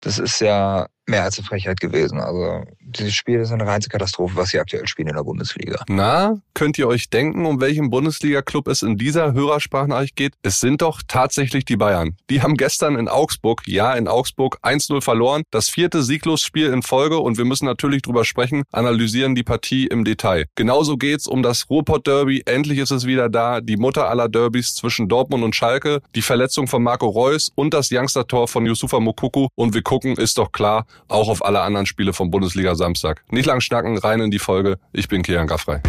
das 0.00 0.18
ist 0.18 0.40
ja 0.40 0.88
mehr 1.08 1.24
als 1.24 1.38
eine 1.38 1.46
Frechheit 1.46 1.80
gewesen. 1.80 2.20
Also 2.20 2.64
dieses 2.80 3.14
Spiel 3.14 3.40
ist 3.40 3.52
eine 3.52 3.66
reinste 3.66 3.90
Katastrophe, 3.90 4.36
was 4.36 4.50
sie 4.50 4.58
aktuell 4.58 4.86
spielen 4.86 5.08
in 5.08 5.16
der 5.16 5.24
Bundesliga. 5.24 5.82
Na, 5.88 6.40
könnt 6.54 6.78
ihr 6.78 6.88
euch 6.88 7.10
denken, 7.10 7.46
um 7.46 7.60
welchen 7.60 7.90
Bundesliga-Club 7.90 8.68
es 8.68 8.82
in 8.82 8.96
dieser 8.96 9.32
Hörersprachnachricht 9.32 10.16
geht? 10.16 10.34
Es 10.42 10.60
sind 10.60 10.82
doch 10.82 11.02
tatsächlich 11.06 11.64
die 11.64 11.76
Bayern. 11.76 12.16
Die 12.30 12.42
haben 12.42 12.56
gestern 12.56 12.96
in 12.96 13.08
Augsburg, 13.08 13.62
ja 13.66 13.94
in 13.94 14.08
Augsburg, 14.08 14.58
1-0 14.62 15.00
verloren. 15.00 15.42
Das 15.50 15.68
vierte 15.68 16.02
Sieglosspiel 16.02 16.72
in 16.72 16.82
Folge 16.82 17.18
und 17.18 17.38
wir 17.38 17.44
müssen 17.44 17.66
natürlich 17.66 18.02
drüber 18.02 18.24
sprechen, 18.24 18.64
analysieren 18.72 19.34
die 19.34 19.42
Partie 19.42 19.86
im 19.86 20.04
Detail. 20.04 20.46
Genauso 20.54 20.96
geht's 20.96 21.26
um 21.26 21.42
das 21.42 21.68
Ruhrpott-Derby. 21.70 22.42
Endlich 22.46 22.78
ist 22.78 22.90
es 22.90 23.06
wieder 23.06 23.28
da. 23.28 23.60
Die 23.60 23.76
Mutter 23.76 24.08
aller 24.08 24.28
Derbys 24.28 24.74
zwischen 24.74 25.08
Dortmund 25.08 25.44
und 25.44 25.54
Schalke, 25.54 26.00
die 26.14 26.22
Verletzung 26.22 26.66
von 26.66 26.82
Marco 26.82 27.08
Reus 27.08 27.50
und 27.54 27.74
das 27.74 27.90
Youngster-Tor 27.90 28.48
von 28.48 28.66
Yusufa 28.66 29.00
Mokuku. 29.00 29.48
Und 29.54 29.74
wir 29.74 29.82
gucken, 29.82 30.16
ist 30.16 30.38
doch 30.38 30.52
klar, 30.52 30.86
auch 31.06 31.28
auf 31.28 31.44
alle 31.44 31.60
anderen 31.60 31.86
Spiele 31.86 32.12
vom 32.12 32.30
Bundesliga 32.30 32.74
Samstag. 32.74 33.22
Nicht 33.30 33.46
lang 33.46 33.60
schnacken, 33.60 33.98
rein 33.98 34.20
in 34.20 34.30
die 34.30 34.38
Folge. 34.38 34.78
Ich 34.92 35.08
bin 35.08 35.22
Kian 35.22 35.46
Gaffrey. 35.46 35.80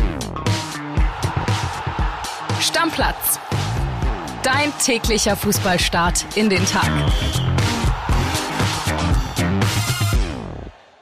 Stammplatz. 2.59 3.39
Dein 4.43 4.71
täglicher 4.83 5.35
Fußballstart 5.35 6.25
in 6.35 6.49
den 6.49 6.65
Tag. 6.65 6.89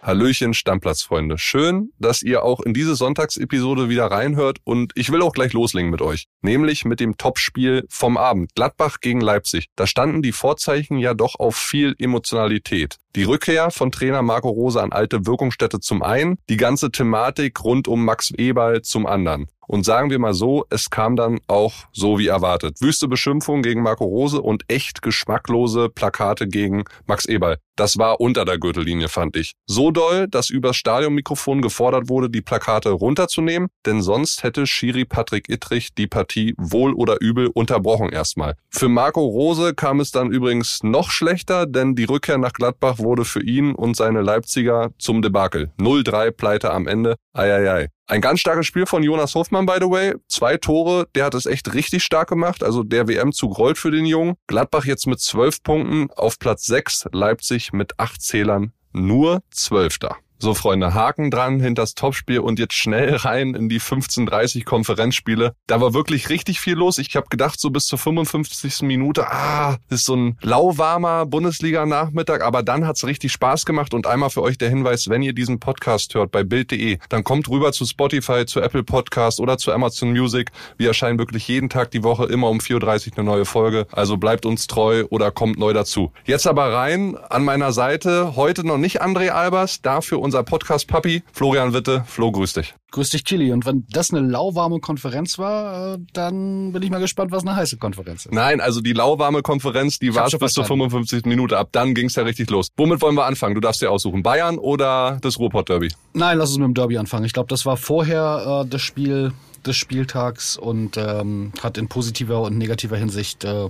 Hallöchen, 0.08 0.54
Stammplatzfreunde. 0.54 1.38
Schön, 1.38 1.92
dass 2.00 2.22
ihr 2.22 2.44
auch 2.44 2.62
in 2.62 2.74
diese 2.74 2.96
Sonntagsepisode 2.96 3.90
wieder 3.90 4.06
reinhört 4.06 4.60
und 4.64 4.94
ich 4.96 5.12
will 5.12 5.22
auch 5.22 5.34
gleich 5.34 5.52
loslegen 5.52 5.92
mit 5.92 6.02
euch. 6.02 6.28
Nämlich 6.42 6.86
mit 6.86 7.02
dem 7.02 7.18
Topspiel 7.18 7.86
vom 7.90 8.16
Abend. 8.16 8.56
Gladbach 8.56 9.02
gegen 9.02 9.20
Leipzig. 9.20 9.68
Da 9.76 9.86
standen 9.86 10.22
die 10.22 10.32
Vorzeichen 10.32 10.98
ja 10.98 11.14
doch 11.14 11.36
auf 11.38 11.58
viel 11.58 11.94
Emotionalität. 12.00 12.96
Die 13.18 13.24
Rückkehr 13.24 13.70
von 13.70 13.92
Trainer 13.92 14.22
Marco 14.22 14.48
Rose 14.48 14.82
an 14.82 14.94
alte 14.94 15.26
Wirkungsstätte 15.26 15.82
zum 15.82 16.02
einen, 16.02 16.38
die 16.50 16.56
ganze 16.56 16.90
Thematik 16.90 17.62
rund 17.62 17.90
um 17.90 18.06
Max 18.06 18.32
Eberl 18.32 18.84
zum 18.84 19.08
anderen. 19.08 19.48
Und 19.68 19.84
sagen 19.84 20.10
wir 20.10 20.18
mal 20.18 20.34
so, 20.34 20.66
es 20.70 20.90
kam 20.90 21.16
dann 21.16 21.40
auch 21.48 21.74
so 21.92 22.18
wie 22.18 22.28
erwartet. 22.28 22.82
Wüste 22.82 23.08
Beschimpfung 23.08 23.62
gegen 23.62 23.84
Marco 23.84 24.06
Rose 24.06 24.42
und 24.42 24.64
echt 24.68 25.02
geschmacklose 25.02 25.90
Plakate 25.90 26.48
gegen 26.48 26.86
Max 27.06 27.26
Eberl. 27.26 27.58
Das 27.76 28.00
war 28.00 28.20
unter 28.20 28.44
der 28.44 28.58
Gürtellinie, 28.58 29.08
fand 29.08 29.36
ich. 29.38 29.54
So 29.68 29.92
doll, 29.92 30.28
dass 30.28 30.50
übers 30.50 30.78
Stadionmikrofon 30.78 31.62
gefordert 31.62 32.10
wurde, 32.10 32.30
die 32.30 32.42
Plakate 32.42 32.90
runterzunehmen, 32.90 33.70
denn 33.86 34.02
sonst 34.02 34.42
hätte 34.42 34.66
Schiri 34.66 35.06
Patrick 35.06 35.48
Ittrich 35.48 35.94
die 35.94 36.08
Partie 36.08 36.56
wohl 36.58 36.94
oder 36.94 37.18
übel 37.22 37.48
unterbrochen 37.48 38.10
erstmal. 38.10 38.56
Für 38.72 38.90
Marco 38.90 39.24
Rose 39.24 39.76
kam 39.76 40.00
es 40.00 40.12
dann 40.12 40.32
übrigens 40.32 40.82
noch 40.82 41.12
schlechter, 41.12 41.68
denn 41.68 41.94
die 41.96 42.06
Rückkehr 42.06 42.40
nach 42.40 42.54
Gladbach 42.54 42.98
wurde 42.98 43.26
für 43.26 43.44
ihn 43.44 43.76
und 43.76 43.96
seine 43.96 44.22
Leipziger 44.22 44.92
zum 44.98 45.22
Debakel. 45.22 45.72
0-3 45.78 46.32
Pleite 46.32 46.72
am 46.72 46.88
Ende. 46.88 47.16
Eieiei. 47.34 47.90
Ein 48.10 48.22
ganz 48.22 48.40
starkes 48.40 48.66
Spiel 48.66 48.86
von 48.86 49.04
Jonas 49.04 49.36
Hoffmann, 49.36 49.66
by 49.66 49.80
the 49.82 49.90
way. 49.90 50.16
Zwei 50.30 50.56
Tore, 50.56 51.10
der 51.14 51.26
hat 51.26 51.34
es 51.34 51.46
echt 51.46 51.74
richtig 51.74 52.04
stark 52.04 52.30
gemacht. 52.30 52.64
Also 52.64 52.84
der 52.84 53.10
WM-Zug 53.10 53.58
rollt 53.58 53.78
für 53.78 53.92
den 53.92 54.06
Jungen. 54.06 54.36
Gladbach 54.48 54.86
jetzt 54.86 55.08
mit 55.08 55.20
zwölf 55.20 55.62
Punkten 55.62 56.10
auf 56.16 56.40
Platz 56.40 56.66
sechs, 56.66 57.06
Leipzig 57.12 57.74
mit 57.74 58.00
acht 58.00 58.22
Zählern 58.22 58.72
nur 58.94 59.44
Zwölfter. 59.52 60.16
So, 60.40 60.54
Freunde, 60.54 60.94
Haken 60.94 61.32
dran 61.32 61.60
hinter 61.60 61.82
das 61.82 61.96
Topspiel 61.96 62.42
und 62.42 62.60
jetzt 62.60 62.76
schnell 62.76 63.16
rein 63.16 63.56
in 63.56 63.70
die 63.70 63.80
15:30 63.80 64.66
Konferenzspiele. 64.66 65.54
Da 65.66 65.82
war 65.82 65.96
wirklich 65.96 66.30
richtig 66.30 66.60
viel 66.60 66.76
los. 66.76 67.00
Ich 67.00 67.16
habe 67.16 67.26
gedacht, 67.28 67.60
so 67.60 67.72
bis 67.72 67.88
zur 67.88 67.98
55. 67.98 68.84
Minute, 68.84 69.26
ah, 69.32 69.78
ist 69.90 70.06
so 70.06 70.16
ein 70.16 70.38
lauwarmer 70.44 71.26
Bundesliga-Nachmittag, 71.26 72.44
aber 72.44 72.62
dann 72.62 72.86
hat's 72.86 73.04
richtig 73.04 73.32
Spaß 73.32 73.66
gemacht. 73.66 73.96
Und 73.96 74.06
einmal 74.06 74.30
für 74.30 74.44
euch 74.44 74.60
der 74.60 74.70
Hinweis, 74.70 75.10
wenn 75.10 75.24
ihr 75.24 75.34
diesen 75.34 75.60
Podcast 75.60 76.14
hört 76.14 76.30
bei 76.32 76.44
Bild.de, 76.44 77.00
dann 77.10 77.24
kommt 77.24 77.50
rüber 77.50 77.72
zu 77.72 77.86
Spotify, 77.86 78.46
zu 78.46 78.62
Apple 78.62 78.84
Podcast 78.84 79.40
oder 79.40 79.58
zu 79.58 79.72
Amazon 79.72 80.12
Music. 80.12 80.52
Wir 80.78 80.90
erscheinen 80.90 81.18
wirklich 81.18 81.48
jeden 81.48 81.70
Tag 81.70 81.90
die 81.90 82.04
Woche, 82.04 82.26
immer 82.26 82.50
um 82.50 82.60
4.30 82.60 83.14
Uhr 83.14 83.18
eine 83.18 83.26
neue 83.26 83.46
Folge. 83.46 83.88
Also 83.92 84.18
bleibt 84.18 84.46
uns 84.46 84.68
treu 84.68 85.06
oder 85.10 85.32
kommt 85.32 85.58
neu 85.58 85.74
dazu. 85.74 86.12
Jetzt 86.26 86.46
aber 86.46 86.74
rein 86.74 87.18
an 87.18 87.44
meiner 87.44 87.72
Seite, 87.72 88.36
heute 88.36 88.68
noch 88.68 88.78
nicht 88.78 89.02
André 89.02 89.30
Albers, 89.30 89.82
dafür 89.82 90.27
unser 90.28 90.44
Podcast-Papi, 90.44 91.24
Florian 91.32 91.72
Witte. 91.72 92.04
Flo, 92.06 92.34
grüß 92.34 92.52
dich. 92.52 92.76
Grüß 92.92 93.12
dich, 93.12 93.24
Kili. 93.24 93.54
Und 93.54 93.66
wenn 93.66 93.86
das 93.90 94.12
eine 94.12 94.20
lauwarme 94.20 94.80
Konferenz 94.80 95.40
war, 95.40 95.94
äh, 95.94 95.98
dann 96.12 96.74
bin 96.74 96.84
ich 96.84 96.90
mal 96.90 97.00
gespannt, 97.00 97.32
was 97.32 97.44
eine 97.44 97.56
heiße 97.56 97.78
Konferenz 97.78 98.26
ist. 98.26 98.34
Nein, 98.34 98.60
also 98.60 98.82
die 98.82 98.92
lauwarme 98.92 99.42
Konferenz, 99.42 100.00
die 100.00 100.14
war 100.14 100.30
bis 100.30 100.52
zur 100.52 100.66
55. 100.66 101.26
Minute. 101.26 101.58
Ab 101.58 101.70
dann 101.72 101.94
ging's 101.94 102.16
ja 102.16 102.24
richtig 102.24 102.50
los. 102.50 102.68
Womit 102.76 103.02
wollen 103.02 103.16
wir 103.16 103.26
anfangen? 103.26 103.56
Du 103.56 103.62
darfst 103.62 103.82
dir 103.82 103.90
aussuchen. 103.90 104.22
Bayern 104.22 104.58
oder 104.58 105.18
das 105.22 105.40
Ruhrpott-Derby? 105.40 105.94
Nein, 106.14 106.38
lass 106.38 106.50
uns 106.50 106.58
mit 106.58 106.68
dem 106.68 106.74
Derby 106.74 106.98
anfangen. 106.98 107.24
Ich 107.24 107.34
glaube, 107.34 107.48
das 107.48 107.66
war 107.66 107.78
vorher 107.78 108.64
äh, 108.66 108.70
das 108.70 108.82
Spiel 108.82 109.32
des 109.66 109.78
Spieltags 109.78 110.58
und 110.58 110.98
ähm, 110.98 111.54
hat 111.64 111.78
in 111.78 111.88
positiver 111.88 112.42
und 112.42 112.58
negativer 112.58 112.98
Hinsicht 112.98 113.46
äh, 113.46 113.70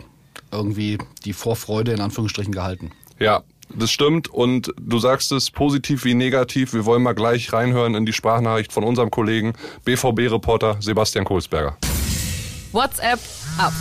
irgendwie 0.52 0.98
die 1.24 1.34
Vorfreude 1.34 1.92
in 1.92 2.02
Anführungsstrichen 2.02 2.52
gehalten. 2.52 2.92
Ja, 3.20 3.44
das 3.70 3.92
stimmt 3.92 4.30
und 4.30 4.74
du 4.80 5.00
sagst 5.00 5.32
es 5.32 5.52
positiv 5.52 6.06
wie 6.06 6.14
negativ. 6.14 6.74
Wir 6.74 6.86
wollen 6.86 7.04
mal 7.04 7.14
gleich 7.14 7.52
reinhören 7.54 7.96
in 7.96 8.06
die 8.06 8.14
Sprachnachricht 8.14 8.72
von 8.72 8.84
unserem 8.84 9.12
Kollegen 9.12 9.54
BVB-Reporter 9.86 10.78
Sebastian 10.80 11.26
Kohlsberger. 11.26 11.78
WhatsApp 12.72 13.20
ab. 13.58 13.74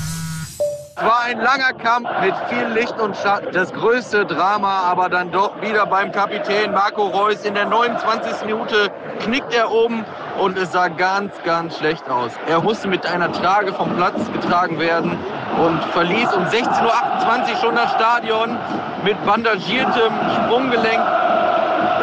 Es 0.98 1.02
war 1.02 1.20
ein 1.24 1.38
langer 1.38 1.74
Kampf 1.74 2.08
mit 2.22 2.34
viel 2.48 2.68
Licht 2.68 2.98
und 2.98 3.14
Schatten. 3.18 3.52
Das 3.52 3.70
größte 3.70 4.24
Drama 4.24 4.80
aber 4.80 5.10
dann 5.10 5.30
doch 5.30 5.60
wieder 5.60 5.84
beim 5.84 6.10
Kapitän 6.10 6.72
Marco 6.72 7.08
Reus. 7.08 7.44
In 7.44 7.52
der 7.52 7.66
29. 7.66 8.46
Minute 8.46 8.90
knickt 9.20 9.52
er 9.52 9.70
um 9.70 10.06
und 10.40 10.56
es 10.56 10.72
sah 10.72 10.88
ganz, 10.88 11.34
ganz 11.44 11.76
schlecht 11.76 12.08
aus. 12.08 12.32
Er 12.48 12.62
musste 12.62 12.88
mit 12.88 13.04
einer 13.04 13.30
Trage 13.30 13.74
vom 13.74 13.94
Platz 13.94 14.18
getragen 14.32 14.78
werden 14.78 15.18
und 15.58 15.84
verließ 15.92 16.32
um 16.32 16.44
16.28 16.44 17.52
Uhr 17.52 17.60
schon 17.60 17.74
das 17.74 17.92
Stadion 17.92 18.56
mit 19.06 19.24
bandagiertem 19.24 20.12
Sprunggelenk. 20.34 21.04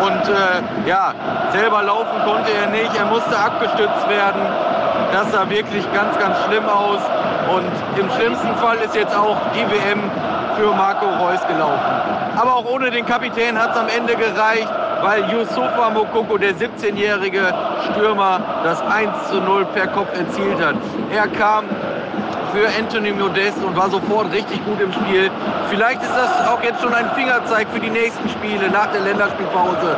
Und 0.01 0.23
äh, 0.29 0.89
ja, 0.89 1.13
selber 1.51 1.83
laufen 1.83 2.17
konnte 2.25 2.51
er 2.51 2.69
nicht. 2.69 2.95
Er 2.97 3.05
musste 3.05 3.37
abgestützt 3.37 4.07
werden. 4.07 4.41
Das 5.11 5.31
sah 5.31 5.49
wirklich 5.49 5.83
ganz, 5.93 6.17
ganz 6.17 6.37
schlimm 6.45 6.67
aus. 6.67 7.01
Und 7.53 7.99
im 7.99 8.09
schlimmsten 8.11 8.55
Fall 8.55 8.77
ist 8.77 8.95
jetzt 8.95 9.15
auch 9.15 9.35
die 9.53 9.65
WM 9.69 9.99
für 10.55 10.73
Marco 10.73 11.05
Reus 11.05 11.45
gelaufen. 11.45 11.91
Aber 12.39 12.55
auch 12.55 12.65
ohne 12.65 12.89
den 12.89 13.05
Kapitän 13.05 13.59
hat 13.59 13.71
es 13.71 13.77
am 13.77 13.87
Ende 13.89 14.15
gereicht, 14.15 14.69
weil 15.01 15.23
Yusufa 15.29 15.89
Mokoko, 15.89 16.37
der 16.37 16.53
17-jährige 16.53 17.53
Stürmer, 17.91 18.39
das 18.63 18.81
1 18.81 19.29
zu 19.29 19.41
0 19.41 19.65
per 19.73 19.87
Kopf 19.87 20.07
erzielt 20.17 20.63
hat. 20.63 20.75
Er 21.11 21.27
kam 21.27 21.65
für 22.53 22.69
Anthony 22.69 23.11
Modest 23.11 23.57
und 23.65 23.75
war 23.75 23.89
sofort 23.89 24.31
richtig 24.31 24.63
gut 24.63 24.79
im 24.79 24.93
Spiel. 24.93 25.31
Vielleicht 25.69 26.03
ist 26.03 26.11
das 26.11 26.47
auch 26.47 26.61
jetzt 26.61 26.81
schon 26.81 26.93
ein 26.93 27.09
Fingerzeig 27.15 27.67
für 27.73 27.79
die 27.79 27.89
nächsten 27.89 28.29
Spiele 28.29 28.69
nach 28.69 28.91
der 28.91 29.01
Länderspielpause, 29.01 29.97